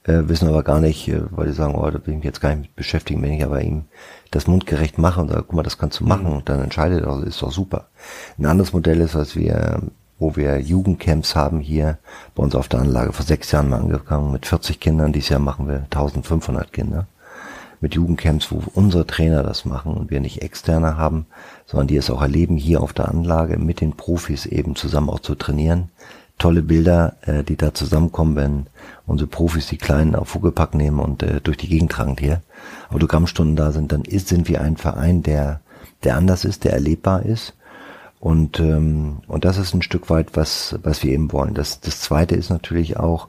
[0.04, 2.42] äh, wissen aber gar nicht, äh, weil die sagen, oh, da will ich mich jetzt
[2.42, 3.84] gar nicht mit beschäftigen, wenn ich aber ihm
[4.30, 7.22] das mundgerecht mache und sage, guck mal, das kannst du machen und dann entscheidet er,
[7.22, 7.86] ist doch super.
[8.38, 9.80] Ein anderes Modell ist, was wir
[10.20, 11.98] wo wir Jugendcamps haben hier
[12.36, 15.12] bei uns auf der Anlage vor sechs Jahren mal angefangen mit 40 Kindern.
[15.12, 17.08] Dieses Jahr machen wir 1500 Kinder
[17.80, 21.26] mit Jugendcamps, wo unsere Trainer das machen und wir nicht externe haben,
[21.66, 25.20] sondern die es auch erleben, hier auf der Anlage mit den Profis eben zusammen auch
[25.20, 25.88] zu trainieren.
[26.38, 28.66] Tolle Bilder, äh, die da zusammenkommen, wenn
[29.06, 32.42] unsere Profis die Kleinen auf Vogelpack nehmen und äh, durch die Gegend tragen hier.
[32.90, 35.60] Autogrammstunden da sind, dann ist, sind wir ein Verein, der,
[36.04, 37.54] der anders ist, der erlebbar ist.
[38.20, 41.54] Und, ähm, und das ist ein Stück weit, was, was wir eben wollen.
[41.54, 43.28] Das, das zweite ist natürlich auch,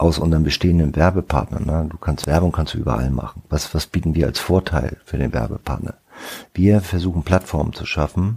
[0.00, 1.66] aus unseren bestehenden Werbepartnern.
[1.66, 1.86] Ne?
[1.90, 3.42] Du kannst Werbung kannst du überall machen.
[3.50, 5.94] Was, was bieten wir als Vorteil für den Werbepartner?
[6.54, 8.36] Wir versuchen Plattformen zu schaffen,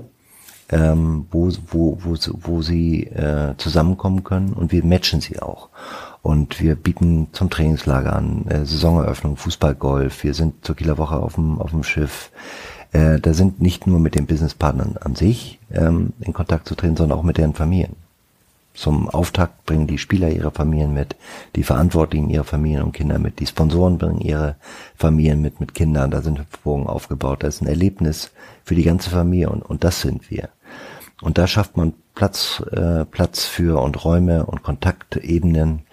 [0.69, 5.69] ähm, wo, wo, wo, wo sie äh, zusammenkommen können und wir matchen sie auch.
[6.21, 10.23] Und wir bieten zum Trainingslager an, äh, Saisoneröffnung, Fußball, Golf.
[10.23, 12.29] Wir sind zur Kieler Woche auf dem, auf dem Schiff.
[12.93, 16.95] Äh, da sind nicht nur mit den Businesspartnern an sich ähm, in Kontakt zu treten,
[16.95, 17.95] sondern auch mit deren Familien.
[18.75, 21.15] Zum Auftakt bringen die Spieler ihre Familien mit,
[21.55, 24.55] die Verantwortlichen ihre Familien und Kinder mit, die Sponsoren bringen ihre
[24.95, 28.31] Familien mit, mit Kindern, da sind Hüpfburgen aufgebaut, das ist ein Erlebnis
[28.63, 30.49] für die ganze Familie und, und das sind wir.
[31.21, 35.83] Und da schafft man Platz, äh, Platz für und Räume und Kontaktebenen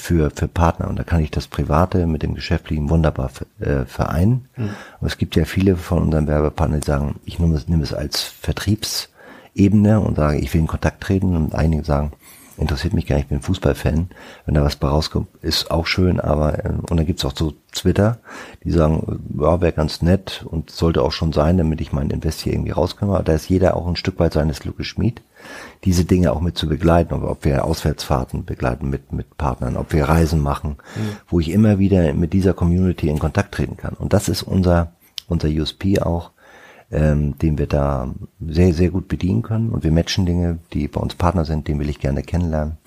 [0.00, 0.88] für, für Partner.
[0.88, 3.30] Und da kann ich das Private mit dem Geschäftlichen wunderbar
[3.60, 4.48] äh, vereinen.
[4.56, 4.70] Mhm.
[5.00, 7.92] Und es gibt ja viele von unseren Werbepartnern, die sagen, ich nehme es, nehme es
[7.92, 11.36] als Vertriebsebene und sage, ich will in Kontakt treten.
[11.36, 12.12] Und einige sagen,
[12.60, 14.10] interessiert mich gar nicht, ich bin Fußballfan.
[14.44, 17.54] Wenn da was bei rauskommt, ist auch schön, aber äh, und dann gibt's auch so
[17.72, 18.18] Twitter,
[18.64, 22.40] die sagen, ja, wäre ganz nett und sollte auch schon sein, damit ich meinen Invest
[22.40, 23.14] hier irgendwie rauskomme.
[23.14, 25.22] Aber da ist jeder auch ein Stück weit seines Glückes Schmied,
[25.84, 29.92] diese Dinge auch mit zu begleiten, ob, ob wir Auswärtsfahrten begleiten mit, mit Partnern, ob
[29.92, 31.16] wir Reisen machen, mhm.
[31.28, 33.94] wo ich immer wieder mit dieser Community in Kontakt treten kann.
[33.94, 34.92] Und das ist unser,
[35.28, 36.30] unser USP auch,
[36.90, 39.70] ähm, den wir da sehr, sehr gut bedienen können.
[39.70, 42.78] Und wir matchen Dinge, die bei uns Partner sind, den will ich gerne kennenlernen.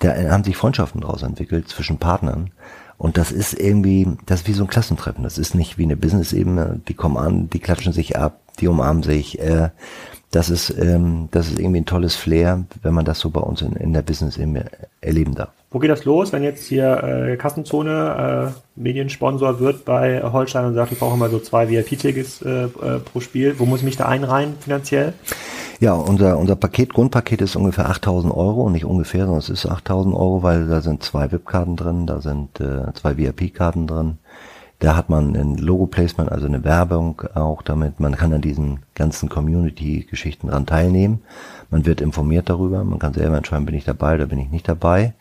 [0.00, 2.50] Da haben sich Freundschaften daraus entwickelt zwischen Partnern.
[2.98, 5.22] Und das ist irgendwie, das ist wie so ein Klassentreffen.
[5.22, 6.80] Das ist nicht wie eine Business-Ebene.
[6.88, 9.38] Die kommen an, die klatschen sich ab, die umarmen sich.
[9.38, 9.70] Äh,
[10.30, 13.62] das ist, ähm, das ist irgendwie ein tolles Flair, wenn man das so bei uns
[13.62, 14.66] in, in der Business-Ebene
[15.00, 15.50] erleben darf.
[15.70, 20.74] Wo geht das los, wenn jetzt hier äh, Kassenzone äh, Mediensponsor wird bei Holstein und
[20.74, 22.68] sagt, ich brauche mal so zwei VIP-Tickets äh, äh,
[23.00, 23.58] pro Spiel?
[23.58, 25.12] Wo muss ich mich da einreihen finanziell?
[25.80, 29.66] Ja, unser, unser Paket, Grundpaket ist ungefähr 8000 Euro und nicht ungefähr, sondern es ist
[29.66, 34.18] 8000 Euro, weil da sind zwei VIP-Karten drin, da sind äh, zwei VIP-Karten drin.
[34.78, 37.98] Da hat man ein Logo-Placement, also eine Werbung auch damit.
[37.98, 41.22] Man kann an diesen ganzen Community-Geschichten dran teilnehmen.
[41.70, 42.84] Man wird informiert darüber.
[42.84, 45.14] Man kann selber entscheiden, bin ich dabei oder bin ich nicht dabei.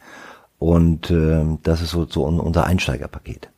[0.59, 3.49] Und äh, das ist so, so unser Einsteigerpaket.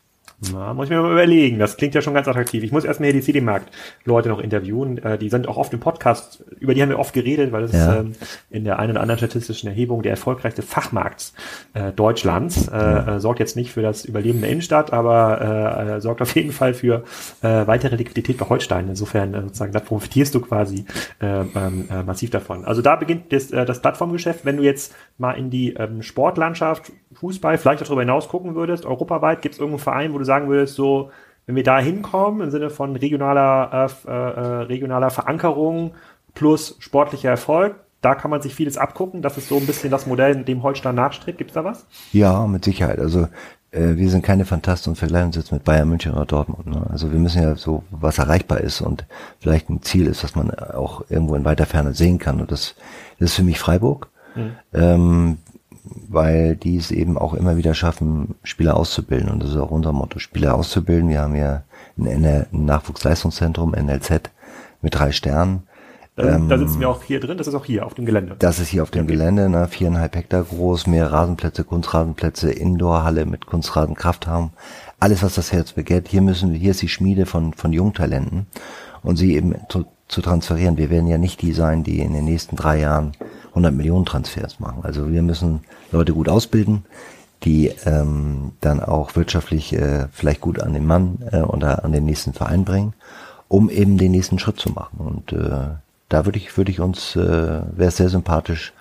[0.54, 1.58] Na, muss ich mir mal überlegen.
[1.58, 2.64] Das klingt ja schon ganz attraktiv.
[2.64, 5.00] Ich muss erstmal hier die CD-Markt-Leute noch interviewen.
[5.00, 7.72] Äh, die sind auch oft im Podcast, über die haben wir oft geredet, weil es
[7.72, 7.94] ja.
[7.94, 8.12] ist ähm,
[8.52, 11.34] in der einen oder anderen statistischen Erhebung der erfolgreichste Fachmarkt
[11.74, 12.68] äh, Deutschlands.
[12.68, 13.16] Äh, ja.
[13.16, 16.52] äh, sorgt jetzt nicht für das Überleben der Innenstadt, aber äh, äh, sorgt auf jeden
[16.52, 17.04] Fall für
[17.42, 18.90] weitere Liquidität bei Holstein.
[18.90, 20.86] Insofern sozusagen, da profitierst du quasi
[21.20, 22.66] äh, ähm, äh, massiv davon.
[22.66, 24.46] Also da beginnt das, das Plattformgeschäft.
[24.46, 28.86] Wenn du jetzt mal in die ähm, Sportlandschaft, Fußball, vielleicht auch darüber hinaus gucken würdest,
[28.86, 31.12] europaweit, gibt es irgendeinen Verein, wo du sagen würdest, so,
[31.46, 35.94] wenn wir da hinkommen, im Sinne von regionaler, äh, äh, regionaler Verankerung
[36.34, 39.22] plus sportlicher Erfolg, da kann man sich vieles abgucken.
[39.22, 41.38] Das ist so ein bisschen das Modell, dem Holstein nachstrebt.
[41.40, 41.88] Gibt es da was?
[42.14, 43.00] Ja, mit Sicherheit.
[43.00, 43.28] Also
[43.72, 46.68] äh, wir sind keine Fantasten und vergleichen uns jetzt mit Bayern München oder Dortmund.
[46.68, 46.86] Ne?
[46.90, 49.06] Also wir müssen ja so, was erreichbar ist und
[49.40, 52.40] vielleicht ein Ziel ist, was man auch irgendwo in weiter Ferne sehen kann.
[52.40, 52.76] Und das,
[53.20, 54.10] das ist für mich Freiburg.
[54.36, 54.52] Mhm.
[54.74, 55.38] Ähm,
[56.10, 59.30] weil die es eben auch immer wieder schaffen, Spieler auszubilden.
[59.30, 61.10] Und das ist auch unser Motto, Spieler auszubilden.
[61.10, 61.64] Wir haben ja
[61.98, 64.32] ein, Nachwuchsleistungszentrum, NLZ,
[64.82, 65.64] mit drei Sternen.
[66.18, 68.36] Ähm, da sitzen wir auch hier drin, das ist auch hier auf dem Gelände.
[68.40, 69.14] Das ist hier auf dem okay.
[69.14, 74.50] Gelände, ne, viereinhalb Hektar groß, mehr Rasenplätze, Kunstrasenplätze, Indoorhalle mit Kunstrasenkraftraum.
[75.00, 76.08] Alles, was das Herz begehrt.
[76.08, 78.48] Hier müssen wir, hier ist die Schmiede von, von Jungtalenten
[79.04, 80.78] und sie eben zu, zu transferieren.
[80.78, 83.12] Wir werden ja nicht die sein, die in den nächsten drei Jahren
[83.58, 84.84] 100 Millionen Transfers machen.
[84.84, 86.86] Also wir müssen Leute gut ausbilden,
[87.44, 92.06] die ähm, dann auch wirtschaftlich äh, vielleicht gut an den Mann äh, oder an den
[92.06, 92.94] nächsten Verein bringen,
[93.48, 95.00] um eben den nächsten Schritt zu machen.
[95.00, 95.76] Und äh,
[96.10, 98.74] da würde ich, würde ich uns, äh, wäre sehr sympathisch,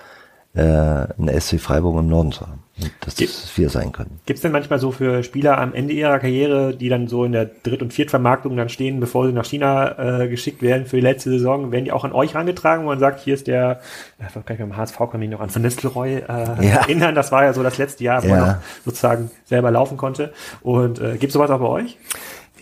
[0.57, 2.63] äh, eine SC Freiburg im Norden zu haben.
[3.01, 4.21] Dass das wir sein können.
[4.27, 7.33] Gibt es denn manchmal so für Spieler am Ende ihrer Karriere, die dann so in
[7.33, 11.03] der Dritt- und Viertvermarktung dann stehen, bevor sie nach China äh, geschickt werden für die
[11.03, 13.81] letzte Saison, werden die auch an euch herangetragen, wo man sagt, hier ist der,
[14.19, 16.77] äh, kann ich beim HSV kann mich noch an Van Nistelrooy äh, ja.
[16.81, 18.37] erinnern, das war ja so das letzte Jahr, wo ja.
[18.37, 20.35] man sozusagen selber laufen konnte.
[20.61, 21.97] Und äh, gibt es sowas auch bei euch?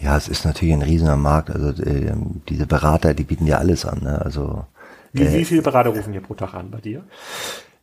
[0.01, 1.51] Ja, es ist natürlich ein riesiger Markt.
[1.51, 2.12] Also äh,
[2.49, 4.01] diese Berater, die bieten ja alles an.
[4.03, 4.20] Ne?
[4.24, 4.64] Also
[5.12, 7.03] wie, äh, wie viele Berater rufen hier pro Tag an bei dir?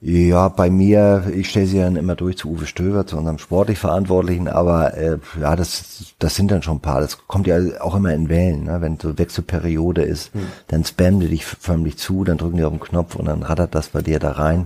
[0.04, 3.78] Ja, bei mir, ich stelle sie dann immer durch zu Uwe Stöver, zu unserem sportlich
[3.78, 7.02] Verantwortlichen, aber äh, ja, das, das sind dann schon ein paar.
[7.02, 8.64] Das kommt ja auch immer in Wellen.
[8.64, 8.82] Ne?
[8.82, 10.42] Wenn so Wechselperiode ist, hm.
[10.70, 13.76] dann spammen die dich förmlich zu, dann drücken die auf den Knopf und dann rattert
[13.76, 14.66] das bei dir da rein,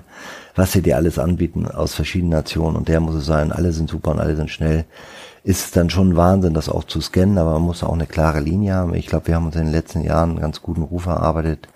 [0.55, 3.89] was sie dir alles anbieten aus verschiedenen Nationen und der muss es sein, alle sind
[3.89, 4.85] super und alle sind schnell.
[5.43, 8.75] Ist dann schon Wahnsinn, das auch zu scannen, aber man muss auch eine klare Linie
[8.75, 8.95] haben.
[8.95, 11.67] Ich glaube, wir haben uns in den letzten Jahren einen ganz guten Ruf erarbeitet,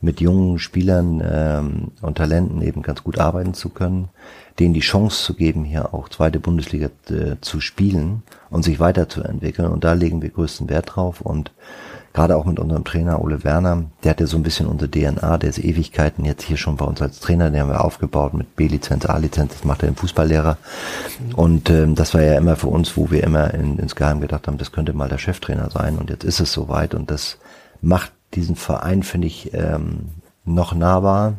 [0.00, 4.08] mit jungen Spielern ähm, und Talenten eben ganz gut arbeiten zu können,
[4.58, 9.68] denen die Chance zu geben, hier auch zweite Bundesliga äh, zu spielen und sich weiterzuentwickeln.
[9.68, 11.20] Und da legen wir größten Wert drauf.
[11.20, 11.52] Und
[12.12, 15.38] gerade auch mit unserem Trainer Ole Werner, der hat ja so ein bisschen unsere DNA,
[15.38, 18.54] der ist Ewigkeiten jetzt hier schon bei uns als Trainer, den haben wir aufgebaut mit
[18.54, 20.58] B-Lizenz, A-Lizenz, das macht er den Fußballlehrer.
[21.34, 24.58] Und ähm, das war ja immer für uns, wo wir immer in, insgeheim gedacht haben,
[24.58, 25.98] das könnte mal der Cheftrainer sein.
[25.98, 27.38] Und jetzt ist es soweit und das
[27.80, 30.10] macht diesen Verein finde ich ähm,
[30.44, 31.34] noch nahbar,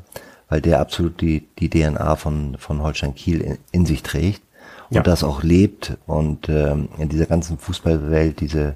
[0.48, 4.42] weil der absolut die, die DNA von, von Holstein Kiel in, in sich trägt
[4.90, 5.04] und ja.
[5.04, 8.76] das auch lebt und ähm, in dieser ganzen Fußballwelt diese,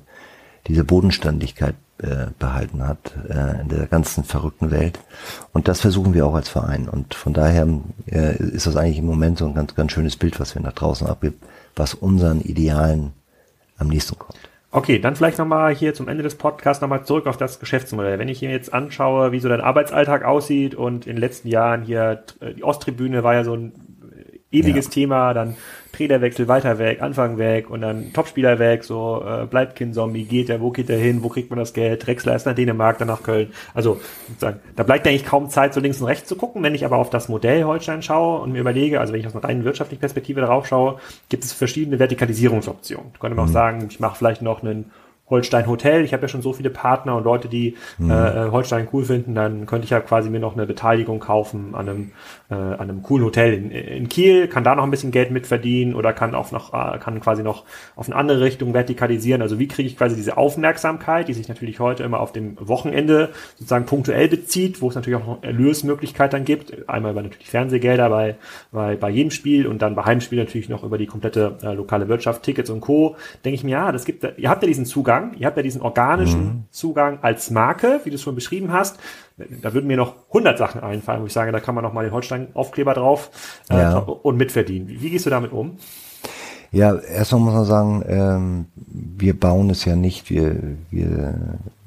[0.67, 4.99] diese Bodenständigkeit äh, behalten hat, äh, in der ganzen verrückten Welt.
[5.51, 6.89] Und das versuchen wir auch als Verein.
[6.89, 7.67] Und von daher
[8.07, 10.73] äh, ist das eigentlich im Moment so ein ganz, ganz schönes Bild, was wir nach
[10.73, 11.43] draußen abgibt,
[11.75, 13.13] was unseren Idealen
[13.77, 14.37] am nächsten kommt.
[14.75, 18.17] Okay, dann vielleicht nochmal hier zum Ende des Podcasts nochmal zurück auf das Geschäftsmodell.
[18.17, 21.83] Wenn ich hier jetzt anschaue, wie so dein Arbeitsalltag aussieht und in den letzten Jahren
[21.83, 23.92] hier, äh, die Osttribüne war ja so ein
[24.53, 24.91] ewiges ja.
[24.91, 25.55] Thema, dann
[25.93, 30.59] Trainerwechsel, weiter weg, Anfang weg und dann Topspieler weg, so äh, bleibt Kind-Zombie, geht er,
[30.59, 33.21] wo geht er hin, wo kriegt man das Geld, Drexler ist nach Dänemark, dann nach
[33.21, 33.53] Köln.
[33.73, 36.63] Also sozusagen, da bleibt eigentlich kaum Zeit, so links und rechts zu gucken.
[36.63, 39.35] Wenn ich aber auf das Modell Holstein schaue und mir überlege, also wenn ich aus
[39.35, 40.97] einer reinen wirtschaftlichen Perspektive darauf schaue,
[41.29, 43.11] gibt es verschiedene Vertikalisierungsoptionen.
[43.13, 43.49] Da könnte man mhm.
[43.51, 44.91] auch sagen, ich mache vielleicht noch einen
[45.29, 46.03] Holstein Hotel.
[46.03, 48.11] Ich habe ja schon so viele Partner und Leute, die mhm.
[48.11, 51.87] äh, Holstein cool finden, dann könnte ich ja quasi mir noch eine Beteiligung kaufen an
[51.87, 52.11] einem,
[52.51, 55.95] äh, an einem coolen Hotel in, in Kiel, kann da noch ein bisschen Geld mitverdienen
[55.95, 57.63] oder kann auch noch, äh, kann quasi noch
[57.95, 59.41] auf eine andere Richtung vertikalisieren.
[59.41, 63.29] Also wie kriege ich quasi diese Aufmerksamkeit, die sich natürlich heute immer auf dem Wochenende
[63.55, 66.89] sozusagen punktuell bezieht, wo es natürlich auch noch Erlösmöglichkeit dann gibt.
[66.89, 68.35] Einmal über natürlich Fernsehgelder bei,
[68.73, 72.09] bei, bei jedem Spiel und dann bei Heimspiel natürlich noch über die komplette äh, lokale
[72.09, 73.15] Wirtschaft, Tickets und Co.
[73.45, 75.33] Denke ich mir, ja, das gibt, ihr habt ja diesen Zugang Zugang.
[75.37, 76.63] Ihr habt ja diesen organischen mhm.
[76.71, 78.99] Zugang als Marke, wie du es schon beschrieben hast.
[79.61, 82.03] Da würden mir noch 100 Sachen einfallen, wo ich sage, da kann man noch mal
[82.03, 83.31] den Holstein-Aufkleber drauf
[83.69, 83.97] äh, ja.
[83.97, 84.87] und mitverdienen.
[84.87, 85.77] Wie, wie gehst du damit um?
[86.71, 90.55] Ja, erstmal muss man sagen, ähm, wir bauen es ja nicht, wir,
[90.89, 91.35] wir,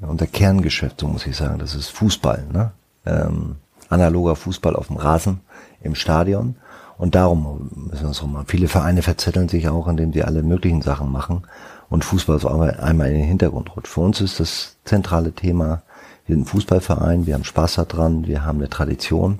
[0.00, 2.70] unser Kerngeschäft, so muss ich sagen, das ist Fußball, ne?
[3.04, 3.56] Ähm,
[3.88, 5.40] analoger Fußball auf dem Rasen
[5.82, 6.56] im Stadion.
[6.98, 8.46] Und darum müssen wir uns rum machen.
[8.48, 11.42] Viele Vereine verzetteln sich auch, indem sie alle möglichen Sachen machen
[11.88, 13.88] und Fußball so einmal in den Hintergrund rutscht.
[13.88, 15.82] Für uns ist das zentrale Thema,
[16.26, 19.38] wir sind ein Fußballverein, wir haben Spaß daran, wir haben eine Tradition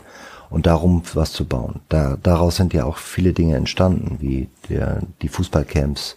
[0.51, 1.81] und darum was zu bauen.
[1.89, 6.17] Da, daraus sind ja auch viele Dinge entstanden, wie der, die Fußballcamps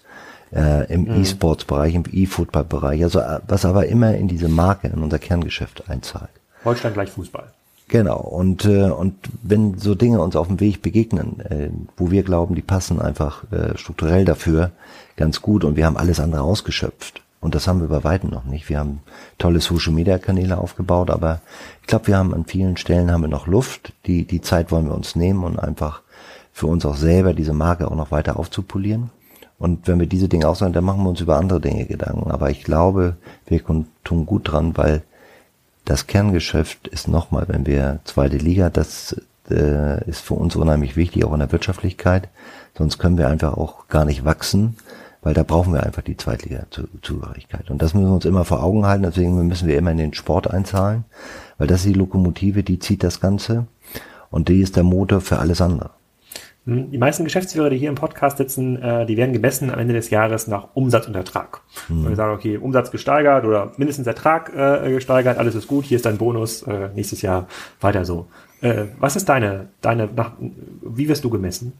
[0.54, 1.22] äh, im mhm.
[1.22, 6.30] E-Sports-Bereich, im E-Football-Bereich, also was aber immer in diese Marke, in unser Kerngeschäft einzahlt.
[6.64, 7.52] Holstein gleich Fußball.
[7.90, 8.20] Genau.
[8.20, 12.56] Und, äh, und wenn so Dinge uns auf dem Weg begegnen, äh, wo wir glauben,
[12.56, 14.72] die passen einfach äh, strukturell dafür
[15.18, 17.24] ganz gut und wir haben alles andere ausgeschöpft.
[17.42, 18.70] Und das haben wir bei weitem noch nicht.
[18.70, 19.00] Wir haben
[19.38, 21.42] tolle Social Media Kanäle aufgebaut, aber
[21.82, 23.94] ich glaube, wir haben an vielen Stellen haben wir noch Luft.
[24.06, 26.02] Die, die Zeit wollen wir uns nehmen und einfach
[26.54, 29.10] für uns auch selber diese Marke auch noch weiter aufzupolieren.
[29.58, 32.30] Und wenn wir diese Dinge aussagen, dann machen wir uns über andere Dinge Gedanken.
[32.30, 33.16] Aber ich glaube,
[33.48, 33.64] wir
[34.04, 35.02] tun gut dran, weil
[35.90, 39.20] das Kerngeschäft ist nochmal, wenn wir zweite Liga, das
[39.50, 42.30] äh, ist für uns unheimlich wichtig, auch in der Wirtschaftlichkeit.
[42.78, 44.78] Sonst können wir einfach auch gar nicht wachsen,
[45.24, 47.72] weil da brauchen wir einfach die Zweitliga-Zugehörigkeit.
[47.72, 49.02] Und das müssen wir uns immer vor Augen halten.
[49.02, 51.06] Deswegen müssen wir immer in den Sport einzahlen,
[51.58, 53.66] weil das ist die Lokomotive, die zieht das Ganze
[54.30, 55.90] und die ist der Motor für alles andere.
[56.66, 60.10] Die meisten Geschäftsführer, die hier im Podcast sitzen, äh, die werden gemessen am Ende des
[60.10, 61.62] Jahres nach Umsatz und Ertrag.
[61.88, 62.04] Mhm.
[62.04, 65.96] Und wir sagen, okay, Umsatz gesteigert oder mindestens Ertrag äh, gesteigert, alles ist gut, hier
[65.96, 67.48] ist dein Bonus, äh, nächstes Jahr
[67.82, 68.28] weiter so.
[68.62, 70.34] Äh, was ist deine, deine, nach,
[70.82, 71.74] wie wirst du gemessen?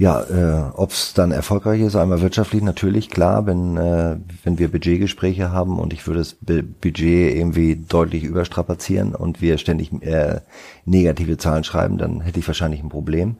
[0.00, 4.72] Ja, äh, ob es dann erfolgreich ist, einmal wirtschaftlich natürlich klar, wenn äh, wenn wir
[4.72, 6.36] Budgetgespräche haben und ich würde das
[6.80, 10.40] Budget irgendwie deutlich überstrapazieren und wir ständig äh,
[10.86, 13.36] negative Zahlen schreiben, dann hätte ich wahrscheinlich ein Problem.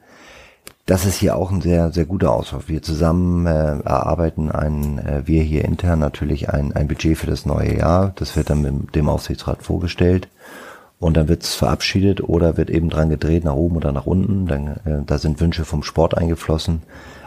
[0.84, 2.64] Das ist hier auch ein sehr sehr guter Auswahl.
[2.66, 7.46] Wir zusammen äh, erarbeiten ein, äh, wir hier intern natürlich ein ein Budget für das
[7.46, 8.12] neue Jahr.
[8.16, 10.28] Das wird dann mit dem Aufsichtsrat vorgestellt
[11.01, 14.46] und dann wird es verabschiedet oder wird eben dran gedreht nach oben oder nach unten.
[14.46, 16.82] Dann, äh, da sind Wünsche vom Sport eingeflossen.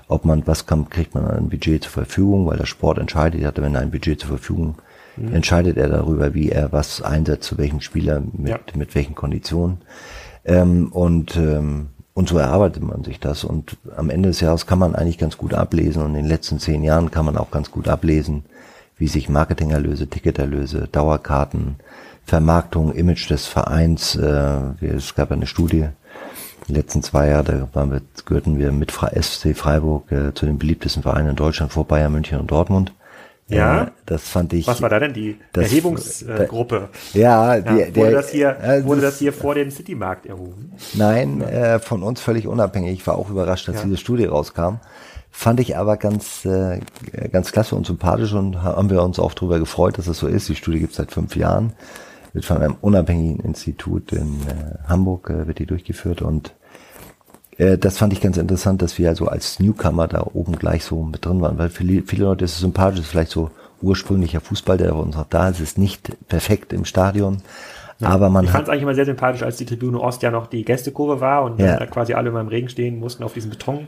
[0.07, 3.59] Ob man was kann, kriegt man ein Budget zur Verfügung, weil der Sport entscheidet, hat
[3.59, 4.75] wenn er ein Budget zur Verfügung,
[5.17, 5.33] mhm.
[5.33, 8.59] entscheidet er darüber, wie er was einsetzt, zu welchen Spieler, mit, ja.
[8.75, 9.79] mit welchen Konditionen.
[10.45, 13.43] Ähm, und ähm, und so erarbeitet man sich das.
[13.43, 16.03] Und am Ende des Jahres kann man eigentlich ganz gut ablesen.
[16.03, 18.45] Und in den letzten zehn Jahren kann man auch ganz gut ablesen,
[18.97, 21.77] wie sich Marketingerlöse, Ticketerlöse, Dauerkarten,
[22.25, 24.15] Vermarktung, Image des Vereins.
[24.15, 25.89] Äh, es gab eine Studie,
[26.67, 30.57] die letzten zwei Jahre, da waren wir, gehörten wir mit SC Freiburg äh, zu den
[30.57, 32.93] beliebtesten Vereinen in Deutschland vor Bayern, München und Dortmund.
[33.49, 34.67] Ja, äh, das fand ich.
[34.67, 36.89] Was war da denn die das, Erhebungsgruppe?
[37.13, 40.25] Äh, ja, die, ja, wurde der, das hier äh, wurde das hier vor dem Citymarkt
[40.25, 40.71] erhoben?
[40.93, 42.93] Nein, äh, von uns völlig unabhängig.
[42.93, 43.83] Ich war auch überrascht, dass ja.
[43.83, 44.75] diese Studie rauskam.
[45.29, 46.79] Fand ich aber ganz, äh,
[47.31, 50.27] ganz klasse und sympathisch und haben wir uns auch darüber gefreut, dass es das so
[50.27, 50.47] ist.
[50.47, 51.73] Die Studie gibt es seit fünf Jahren
[52.33, 56.53] wird von einem unabhängigen Institut in äh, Hamburg äh, wird die durchgeführt und
[57.57, 61.03] äh, das fand ich ganz interessant, dass wir also als Newcomer da oben gleich so
[61.03, 64.77] mit drin waren, weil viele, viele Leute ist es sympathisch, ist vielleicht so ursprünglicher Fußball,
[64.77, 67.41] der bei uns noch da ist, ist nicht perfekt im Stadion.
[67.99, 70.31] Ja, aber man ich fand es eigentlich immer sehr sympathisch, als die Tribüne Ost ja
[70.31, 71.85] noch die Gästekurve war und ja.
[71.85, 73.87] quasi alle immer im Regen stehen mussten auf diesem Betonring.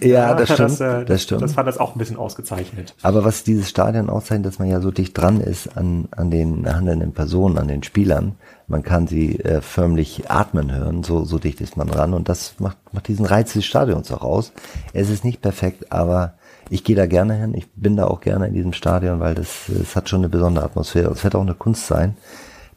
[0.00, 1.42] Äh, ja, das stimmt, das, äh, das stimmt.
[1.42, 2.94] Das fand das auch ein bisschen ausgezeichnet.
[3.02, 6.66] Aber was dieses Stadion auszeichnet, dass man ja so dicht dran ist an, an den
[6.72, 8.36] handelnden Personen, an den Spielern.
[8.66, 12.54] Man kann sie äh, förmlich atmen hören, so, so dicht ist man dran und das
[12.58, 14.52] macht, macht diesen Reiz des Stadions auch aus.
[14.94, 16.34] Es ist nicht perfekt, aber
[16.70, 17.54] ich gehe da gerne hin.
[17.54, 20.64] Ich bin da auch gerne in diesem Stadion, weil das, es hat schon eine besondere
[20.64, 21.10] Atmosphäre.
[21.10, 22.16] Es wird auch eine Kunst sein,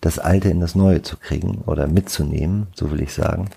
[0.02, 3.50] das Alte in das Neue zu kriegen oder mitzunehmen, so will ich sagen.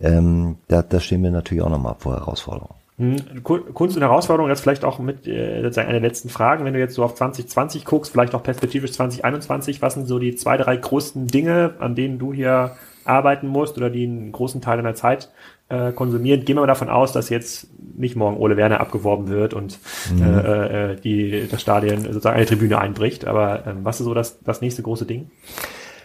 [0.00, 2.74] Ähm, da, da stehen wir natürlich auch nochmal vor Herausforderungen.
[2.98, 6.74] Hm, Kunst und Herausforderung, das vielleicht auch mit äh, sozusagen eine der letzten Fragen, wenn
[6.74, 10.56] du jetzt so auf 2020 guckst, vielleicht auch perspektivisch 2021, was sind so die zwei,
[10.56, 14.94] drei größten Dinge, an denen du hier arbeiten musst oder die einen großen Teil deiner
[14.94, 15.30] Zeit
[15.72, 16.44] äh, konsumieren?
[16.44, 19.78] Gehen wir mal davon aus, dass jetzt nicht morgen Ole Werner abgeworben wird und
[20.14, 20.22] mhm.
[20.22, 23.26] äh, äh, die, das Stadion sozusagen eine Tribüne einbricht.
[23.26, 25.30] Aber ähm, was ist so das, das nächste große Ding?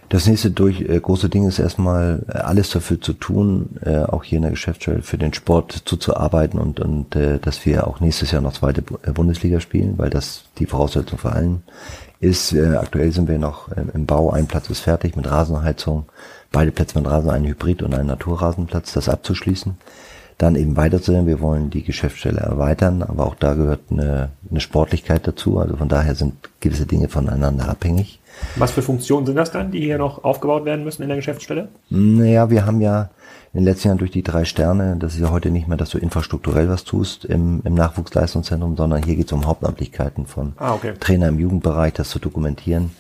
[0.10, 4.24] Das nächste durch, äh, große Ding ist erstmal äh, alles dafür zu tun, äh, auch
[4.24, 8.32] hier in der Geschäftsstelle für den Sport zuzuarbeiten und, und äh, dass wir auch nächstes
[8.32, 11.64] Jahr noch zweite äh, Bundesliga spielen, weil das die Voraussetzung für allen
[12.22, 12.54] ist.
[12.54, 16.06] Äh, aktuell sind wir noch äh, im Bau, ein Platz ist fertig mit Rasenheizung,
[16.52, 19.76] beide Plätze mit Rasen, ein Hybrid und ein Naturrasenplatz, das abzuschließen
[20.38, 21.26] dann eben weiterzusehen.
[21.26, 25.60] Wir wollen die Geschäftsstelle erweitern, aber auch da gehört eine, eine Sportlichkeit dazu.
[25.60, 28.20] Also von daher sind gewisse Dinge voneinander abhängig.
[28.56, 31.70] Was für Funktionen sind das dann, die hier noch aufgebaut werden müssen in der Geschäftsstelle?
[31.90, 33.10] Naja, wir haben ja
[33.54, 35.90] in den letzten Jahren durch die drei Sterne, das ist ja heute nicht mehr, dass
[35.90, 40.74] du infrastrukturell was tust im, im Nachwuchsleistungszentrum, sondern hier geht es um Hauptamtlichkeiten von ah,
[40.74, 40.94] okay.
[41.00, 42.92] Trainer im Jugendbereich, das zu dokumentieren.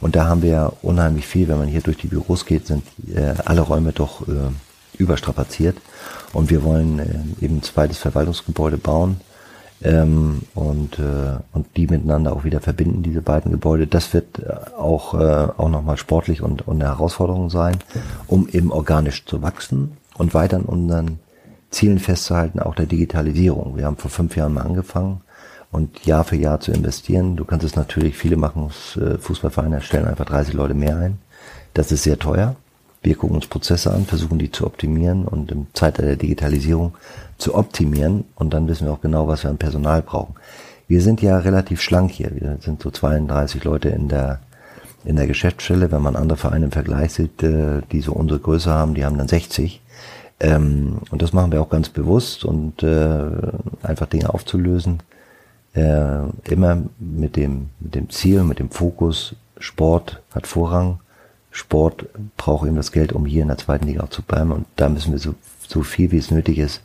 [0.00, 2.84] Und da haben wir ja unheimlich viel, wenn man hier durch die Büros geht, sind
[3.14, 4.32] äh, alle Räume doch äh,
[4.96, 5.76] überstrapaziert.
[6.32, 9.20] Und wir wollen äh, eben ein zweites Verwaltungsgebäude bauen
[9.82, 13.86] ähm, und, äh, und die miteinander auch wieder verbinden, diese beiden Gebäude.
[13.86, 17.78] Das wird äh, auch, äh, auch nochmal sportlich und, und eine Herausforderung sein,
[18.26, 21.20] um eben organisch zu wachsen und weiter an unseren
[21.70, 23.76] Zielen festzuhalten, auch der Digitalisierung.
[23.76, 25.20] Wir haben vor fünf Jahren mal angefangen
[25.70, 27.36] und Jahr für Jahr zu investieren.
[27.36, 31.18] Du kannst es natürlich, viele machen es, äh, Fußballvereine stellen einfach 30 Leute mehr ein.
[31.74, 32.56] Das ist sehr teuer.
[33.02, 36.94] Wir gucken uns Prozesse an, versuchen die zu optimieren und im Zeitalter der Digitalisierung
[37.38, 40.34] zu optimieren und dann wissen wir auch genau, was wir an Personal brauchen.
[40.86, 42.30] Wir sind ja relativ schlank hier.
[42.34, 44.40] Wir sind so 32 Leute in der
[45.04, 45.92] in der Geschäftsstelle.
[45.92, 49.16] Wenn man andere Vereine im Vergleich sieht, äh, die so unsere Größe haben, die haben
[49.16, 49.80] dann 60.
[50.40, 53.26] Ähm, und das machen wir auch ganz bewusst und äh,
[53.82, 55.00] einfach Dinge aufzulösen.
[55.74, 56.20] Äh,
[56.50, 61.00] immer mit dem, mit dem Ziel, mit dem Fokus, Sport hat Vorrang
[61.50, 64.52] Sport braucht eben das Geld, um hier in der zweiten Liga auch zu bleiben.
[64.52, 65.34] Und da müssen wir so,
[65.66, 66.82] so viel, wie es nötig ist,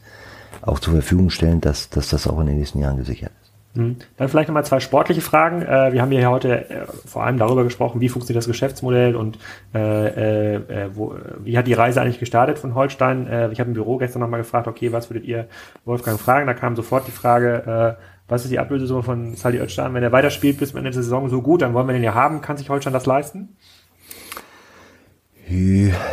[0.61, 3.53] auch zur Verfügung stellen, dass, dass das auch in den nächsten Jahren gesichert ist.
[3.75, 3.95] Hm.
[4.17, 5.63] Dann vielleicht nochmal zwei sportliche Fragen.
[5.63, 9.39] Äh, wir haben hier heute äh, vor allem darüber gesprochen, wie funktioniert das Geschäftsmodell und
[9.73, 13.23] äh, äh, wo, wie hat die Reise eigentlich gestartet von Holstein.
[13.51, 15.47] Ich habe im Büro gestern nochmal gefragt, okay, was würdet ihr
[15.85, 16.45] Wolfgang fragen?
[16.45, 19.93] Da kam sofort die Frage, äh, was ist die Ablösesumme von Sally Özcan?
[19.93, 22.41] Wenn er weiterspielt bis Ende der Saison so gut, dann wollen wir den ja haben.
[22.41, 23.57] Kann sich Holstein das leisten?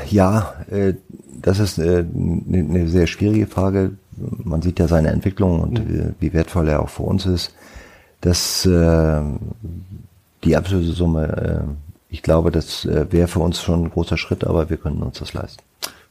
[0.07, 0.55] Ja,
[1.41, 3.93] das ist eine sehr schwierige Frage.
[4.17, 6.15] Man sieht ja seine Entwicklung und mhm.
[6.19, 7.55] wie wertvoll er auch für uns ist.
[8.21, 9.21] Das, äh,
[10.45, 11.77] die Ablösesumme,
[12.11, 15.33] ich glaube, das wäre für uns schon ein großer Schritt, aber wir können uns das
[15.33, 15.63] leisten.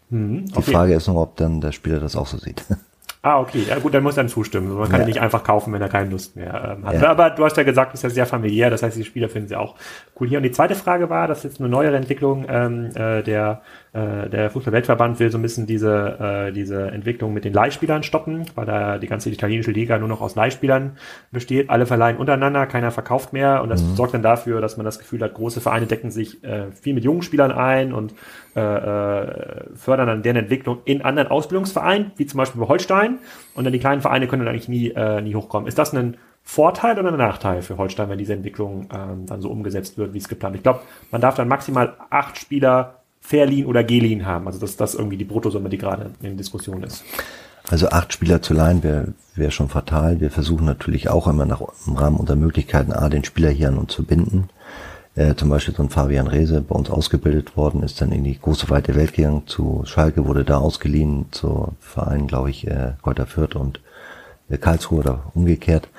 [0.09, 0.63] Mhm, okay.
[0.65, 2.63] Die Frage ist nur, ob dann der Spieler das auch so sieht.
[3.21, 3.65] Ah, okay.
[3.67, 4.73] Ja gut, dann muss er zustimmen.
[4.77, 5.05] Man kann ja.
[5.05, 7.01] nicht einfach kaufen, wenn er keine Lust mehr ähm, hat.
[7.01, 7.09] Ja.
[7.09, 9.49] Aber du hast ja gesagt, es ist ja sehr familiär, das heißt, die Spieler finden
[9.49, 9.75] sie auch
[10.19, 10.37] cool hier.
[10.37, 13.61] Und die zweite Frage war, das ist jetzt eine neuere Entwicklung, ähm, äh, der
[13.91, 18.45] äh, der Fußball-Weltverband will so ein bisschen diese, äh, diese Entwicklung mit den Leihspielern stoppen,
[18.53, 20.97] weil da die ganze italienische Liga nur noch aus Leihspielern
[21.31, 21.69] besteht.
[21.69, 23.95] Alle verleihen untereinander, keiner verkauft mehr und das mhm.
[23.95, 27.03] sorgt dann dafür, dass man das Gefühl hat, große Vereine decken sich äh, viel mit
[27.03, 28.13] jungen Spielern ein und
[28.55, 33.17] äh, äh, fördern dann deren Entwicklung in anderen Ausbildungsvereinen, wie zum Beispiel bei Holstein
[33.55, 35.67] und dann die kleinen Vereine können dann eigentlich nie, äh, nie hochkommen.
[35.67, 39.49] Ist das ein Vorteil oder ein Nachteil für Holstein, wenn diese Entwicklung ähm, dann so
[39.49, 40.55] umgesetzt wird, wie es geplant?
[40.55, 40.81] Ich glaube,
[41.11, 44.47] man darf dann maximal acht Spieler verliehen oder geliehen haben.
[44.47, 47.03] Also das ist das irgendwie die Bruttosumme, die gerade in Diskussion ist.
[47.69, 50.19] Also acht Spieler zu leihen wäre wär schon fatal.
[50.19, 53.77] Wir versuchen natürlich auch immer nach, im Rahmen unserer Möglichkeiten, A, den Spieler hier an
[53.77, 54.49] uns zu binden.
[55.15, 58.39] Äh, zum Beispiel so ein Fabian Rehse bei uns ausgebildet worden, ist dann in die
[58.39, 63.25] große weite Welt gegangen zu Schalke, wurde da ausgeliehen zu Vereinen, glaube ich, äh, Kräuter
[63.25, 63.81] Fürth und
[64.49, 65.89] äh, Karlsruhe oder umgekehrt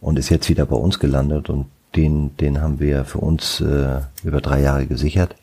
[0.00, 1.66] und ist jetzt wieder bei uns gelandet und
[1.96, 5.34] den, den haben wir für uns äh, über drei Jahre gesichert.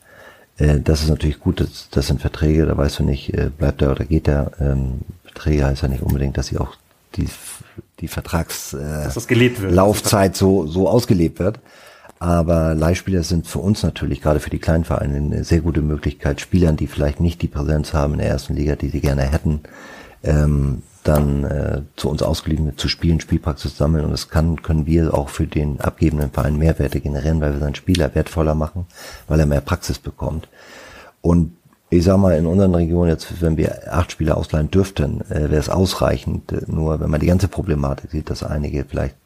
[0.58, 3.82] Äh, das ist natürlich gut, das, das sind Verträge, da weißt du nicht, äh, bleibt
[3.82, 4.52] er oder geht er.
[4.60, 6.76] Ähm, Verträge heißt ja nicht unbedingt, dass sie auch
[7.16, 7.26] die
[8.00, 9.04] die Vertrags äh,
[10.36, 11.60] so, so ausgelebt wird.
[12.20, 16.40] Aber Leihspieler sind für uns natürlich, gerade für die kleinen Vereine, eine sehr gute Möglichkeit,
[16.40, 19.60] Spielern, die vielleicht nicht die Präsenz haben in der ersten Liga, die sie gerne hätten,
[20.24, 25.14] ähm, dann äh, zu uns ausgeliehen zu spielen, Spielpraxis sammeln und das kann, können wir
[25.14, 28.86] auch für den abgebenden Verein Mehrwerte generieren, weil wir seinen Spieler wertvoller machen,
[29.26, 30.48] weil er mehr Praxis bekommt.
[31.20, 31.52] Und
[31.90, 35.56] ich sag mal, in unseren Regionen jetzt, wenn wir acht Spieler ausleihen dürften, äh, wäre
[35.56, 36.68] es ausreichend.
[36.68, 39.16] Nur wenn man die ganze Problematik sieht, dass einige vielleicht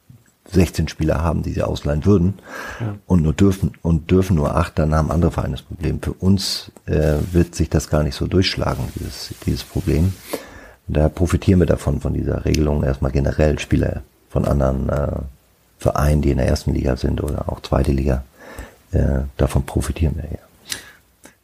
[0.51, 2.35] 16 Spieler haben, die sie ausleihen würden
[2.81, 2.95] ja.
[3.07, 6.01] und nur dürfen und dürfen nur acht, dann haben andere Vereine das Problem.
[6.03, 10.13] Für uns äh, wird sich das gar nicht so durchschlagen, dieses, dieses Problem.
[10.93, 15.09] Da profitieren wir davon, von dieser Regelung erstmal generell Spieler von anderen äh,
[15.79, 18.25] Vereinen, die in der ersten Liga sind oder auch zweite Liga.
[18.93, 20.39] Äh, davon profitieren wir ja.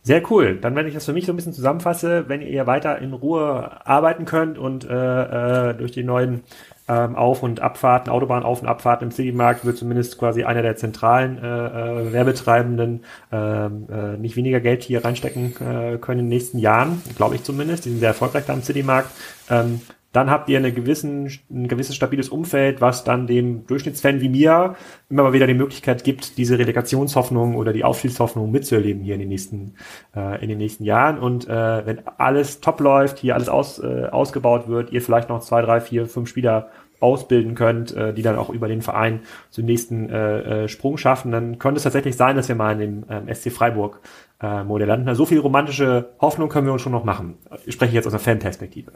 [0.02, 0.56] Sehr cool.
[0.56, 3.86] Dann, wenn ich das für mich so ein bisschen zusammenfasse, wenn ihr weiter in Ruhe
[3.86, 6.44] arbeiten könnt und äh, äh, durch die neuen
[6.88, 11.38] ähm, Auf- und Abfahrten, Autobahnauf- und Abfahrten im Citymarkt wird zumindest quasi einer der zentralen
[11.38, 16.58] äh, äh, Werbetreibenden ähm, äh, nicht weniger Geld hier reinstecken äh, können in den nächsten
[16.58, 17.84] Jahren, glaube ich zumindest.
[17.84, 19.10] Die sind sehr erfolgreich da im Citymarkt.
[19.50, 19.80] Ähm,
[20.12, 24.76] dann habt ihr eine gewissen, ein gewisses stabiles Umfeld, was dann dem Durchschnittsfan wie mir
[25.10, 29.28] immer mal wieder die Möglichkeit gibt, diese Relegationshoffnung oder die Aufstiegshoffnung mitzuerleben hier in den
[29.28, 29.74] nächsten,
[30.16, 31.18] äh, in den nächsten Jahren.
[31.18, 35.40] Und äh, wenn alles top läuft, hier alles aus, äh, ausgebaut wird, ihr vielleicht noch
[35.40, 39.66] zwei, drei, vier, fünf Spieler ausbilden könnt, äh, die dann auch über den Verein zum
[39.66, 43.04] nächsten äh, äh, Sprung schaffen, dann könnte es tatsächlich sein, dass wir mal in dem
[43.08, 44.00] ähm, SC Freiburg
[44.42, 45.14] äh, Modell landen.
[45.14, 47.36] So viel romantische Hoffnung können wir uns schon noch machen.
[47.66, 48.92] Ich spreche jetzt aus einer Fanperspektive.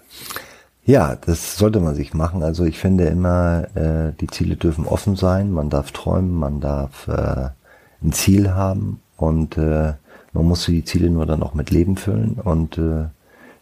[0.84, 2.42] Ja, das sollte man sich machen.
[2.42, 5.52] Also ich finde immer, äh, die Ziele dürfen offen sein.
[5.52, 7.50] Man darf träumen, man darf äh,
[8.02, 9.92] ein Ziel haben und äh,
[10.32, 12.32] man muss die Ziele nur dann auch mit Leben füllen.
[12.42, 13.06] Und äh,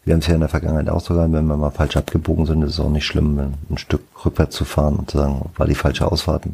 [0.04, 2.46] wir haben es ja in der Vergangenheit auch so gehabt, wenn wir mal falsch abgebogen
[2.46, 5.66] sind, ist es auch nicht schlimm, ein Stück rückwärts zu fahren und zu sagen, war
[5.66, 6.44] die falsche Ausfahrt.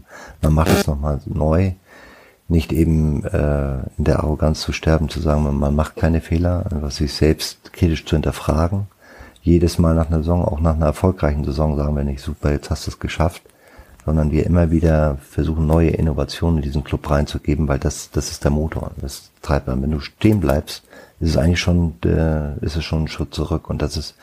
[0.43, 1.73] Man macht es nochmal neu.
[2.49, 6.97] Nicht eben äh, in der Arroganz zu sterben, zu sagen, man macht keine Fehler, was
[6.97, 8.89] sich selbst kritisch zu hinterfragen
[9.47, 12.69] jedes Mal nach einer Saison, auch nach einer erfolgreichen Saison, sagen wir nicht, super, jetzt
[12.71, 13.43] hast du es geschafft,
[14.05, 18.45] sondern wir immer wieder versuchen, neue Innovationen in diesen Club reinzugeben, weil das, das ist
[18.45, 18.91] der Motor.
[19.01, 19.83] Das treibt man.
[19.83, 20.83] Wenn du stehen bleibst,
[21.21, 23.71] ist es eigentlich schon, äh, ist es schon ein Schritt zurück.
[23.71, 24.15] Und das ist,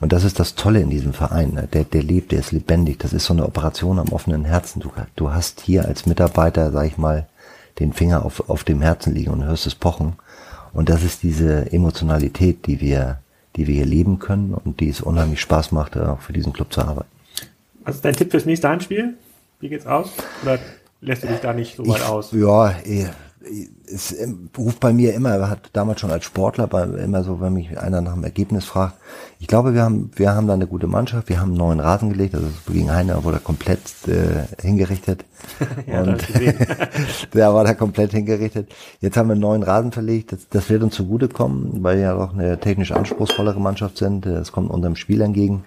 [0.00, 1.52] und das ist das Tolle in diesem Verein.
[1.52, 1.68] Ne?
[1.72, 2.98] Der, der lebt, der ist lebendig.
[2.98, 4.80] Das ist so eine Operation am offenen Herzen.
[4.80, 7.26] Du, du hast hier als Mitarbeiter, sag ich mal,
[7.78, 10.14] den Finger auf, auf dem Herzen liegen und hörst es pochen.
[10.72, 13.18] Und das ist diese Emotionalität, die wir,
[13.56, 16.72] die wir hier leben können und die es unheimlich Spaß macht, auch für diesen Club
[16.72, 17.08] zu arbeiten.
[17.84, 19.14] Was ist dein Tipp fürs nächste Handspiel?
[19.60, 20.10] Wie geht's aus?
[20.42, 20.58] Oder
[21.00, 22.32] lässt du dich da nicht so weit ich, aus?
[22.32, 23.08] Ja, eh,
[23.92, 24.14] es
[24.56, 27.78] ruft bei mir immer, er hat damals schon als Sportler bei, immer so, wenn mich
[27.78, 28.94] einer nach dem Ergebnis fragt.
[29.38, 31.28] Ich glaube, wir haben, wir haben da eine gute Mannschaft.
[31.28, 35.24] Wir haben einen neuen Rasen gelegt, also gegen Heiner wurde er komplett äh, hingerichtet.
[35.86, 36.22] ja, und
[37.34, 38.72] der war da komplett hingerichtet.
[39.00, 40.32] Jetzt haben wir einen neuen Rasen verlegt.
[40.32, 44.26] Das, das wird uns zugutekommen, weil wir ja doch eine technisch anspruchsvollere Mannschaft sind.
[44.26, 45.64] Es kommt unserem Spiel entgegen.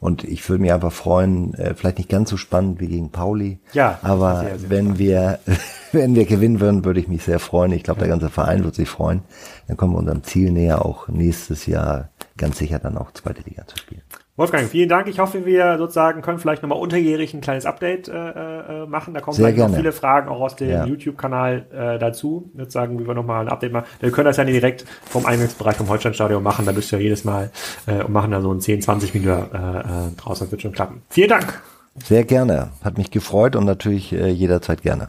[0.00, 3.58] Und ich würde mich einfach freuen, äh, vielleicht nicht ganz so spannend wie gegen Pauli.
[3.72, 3.98] Ja.
[4.02, 4.98] Aber sehr, sehr wenn spannend.
[4.98, 5.38] wir
[5.92, 7.65] wenn wir gewinnen würden, würde ich mich sehr freuen.
[7.72, 9.22] Ich glaube, der ganze Verein wird sich freuen.
[9.68, 13.66] Dann kommen wir unserem Ziel näher, auch nächstes Jahr ganz sicher dann auch zweite Liga
[13.66, 14.02] zu spielen.
[14.38, 15.08] Wolfgang, vielen Dank.
[15.08, 19.14] Ich hoffe, wir sozusagen können vielleicht nochmal unterjährig ein kleines Update äh, äh, machen.
[19.14, 20.84] Da kommen Sehr vielleicht noch viele Fragen auch aus dem ja.
[20.84, 22.50] YouTube-Kanal äh, dazu.
[22.54, 23.86] Sozusagen, wie wir nochmal ein Update machen.
[24.00, 26.66] Wir können das ja direkt vom Eingangsbereich vom Holsteinstadion machen.
[26.66, 27.50] Da bist du ja jedes Mal
[27.86, 29.84] äh, und machen da so ein 10, 20 Minuten äh, äh,
[30.18, 30.46] draußen.
[30.46, 31.00] Das wird schon klappen.
[31.08, 31.62] Vielen Dank.
[32.04, 32.72] Sehr gerne.
[32.84, 35.08] Hat mich gefreut und natürlich äh, jederzeit gerne.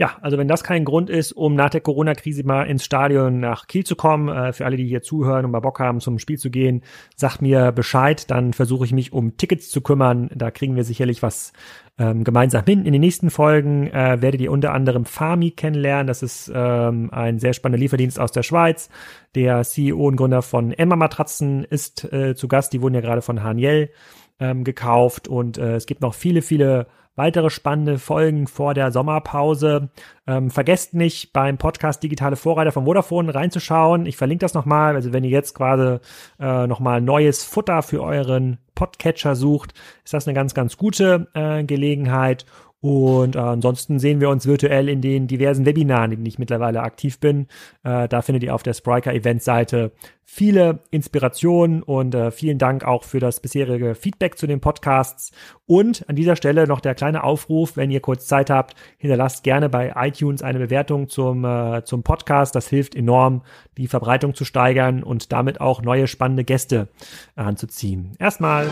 [0.00, 3.66] Ja, also wenn das kein Grund ist, um nach der Corona-Krise mal ins Stadion nach
[3.66, 6.38] Kiel zu kommen, äh, für alle, die hier zuhören und mal Bock haben, zum Spiel
[6.38, 6.80] zu gehen,
[7.16, 10.30] sagt mir Bescheid, dann versuche ich mich um Tickets zu kümmern.
[10.34, 11.52] Da kriegen wir sicherlich was
[11.98, 12.86] ähm, gemeinsam hin.
[12.86, 16.06] In den nächsten Folgen äh, werdet ihr unter anderem Fami kennenlernen.
[16.06, 18.88] Das ist ähm, ein sehr spannender Lieferdienst aus der Schweiz.
[19.34, 22.72] Der CEO und Gründer von Emma Matratzen ist äh, zu Gast.
[22.72, 23.90] Die wurden ja gerade von Haniel
[24.38, 26.86] ähm, gekauft und äh, es gibt noch viele, viele
[27.20, 29.90] weitere spannende Folgen vor der Sommerpause.
[30.26, 34.06] Ähm, vergesst nicht, beim Podcast Digitale Vorreiter von Vodafone reinzuschauen.
[34.06, 34.94] Ich verlinke das nochmal.
[34.94, 36.00] Also wenn ihr jetzt gerade
[36.38, 41.62] äh, nochmal neues Futter für euren Podcatcher sucht, ist das eine ganz, ganz gute äh,
[41.62, 42.46] Gelegenheit.
[42.80, 46.80] Und äh, ansonsten sehen wir uns virtuell in den diversen Webinaren, in denen ich mittlerweile
[46.80, 47.46] aktiv bin.
[47.82, 49.92] Äh, da findet ihr auf der Spriker Event-Seite
[50.24, 55.32] viele Inspirationen und äh, vielen Dank auch für das bisherige Feedback zu den Podcasts.
[55.66, 59.68] Und an dieser Stelle noch der kleine Aufruf, wenn ihr kurz Zeit habt, hinterlasst gerne
[59.68, 62.54] bei iTunes eine Bewertung zum, äh, zum Podcast.
[62.54, 63.42] Das hilft enorm,
[63.76, 66.88] die Verbreitung zu steigern und damit auch neue spannende Gäste
[67.34, 68.12] anzuziehen.
[68.18, 68.68] Erstmal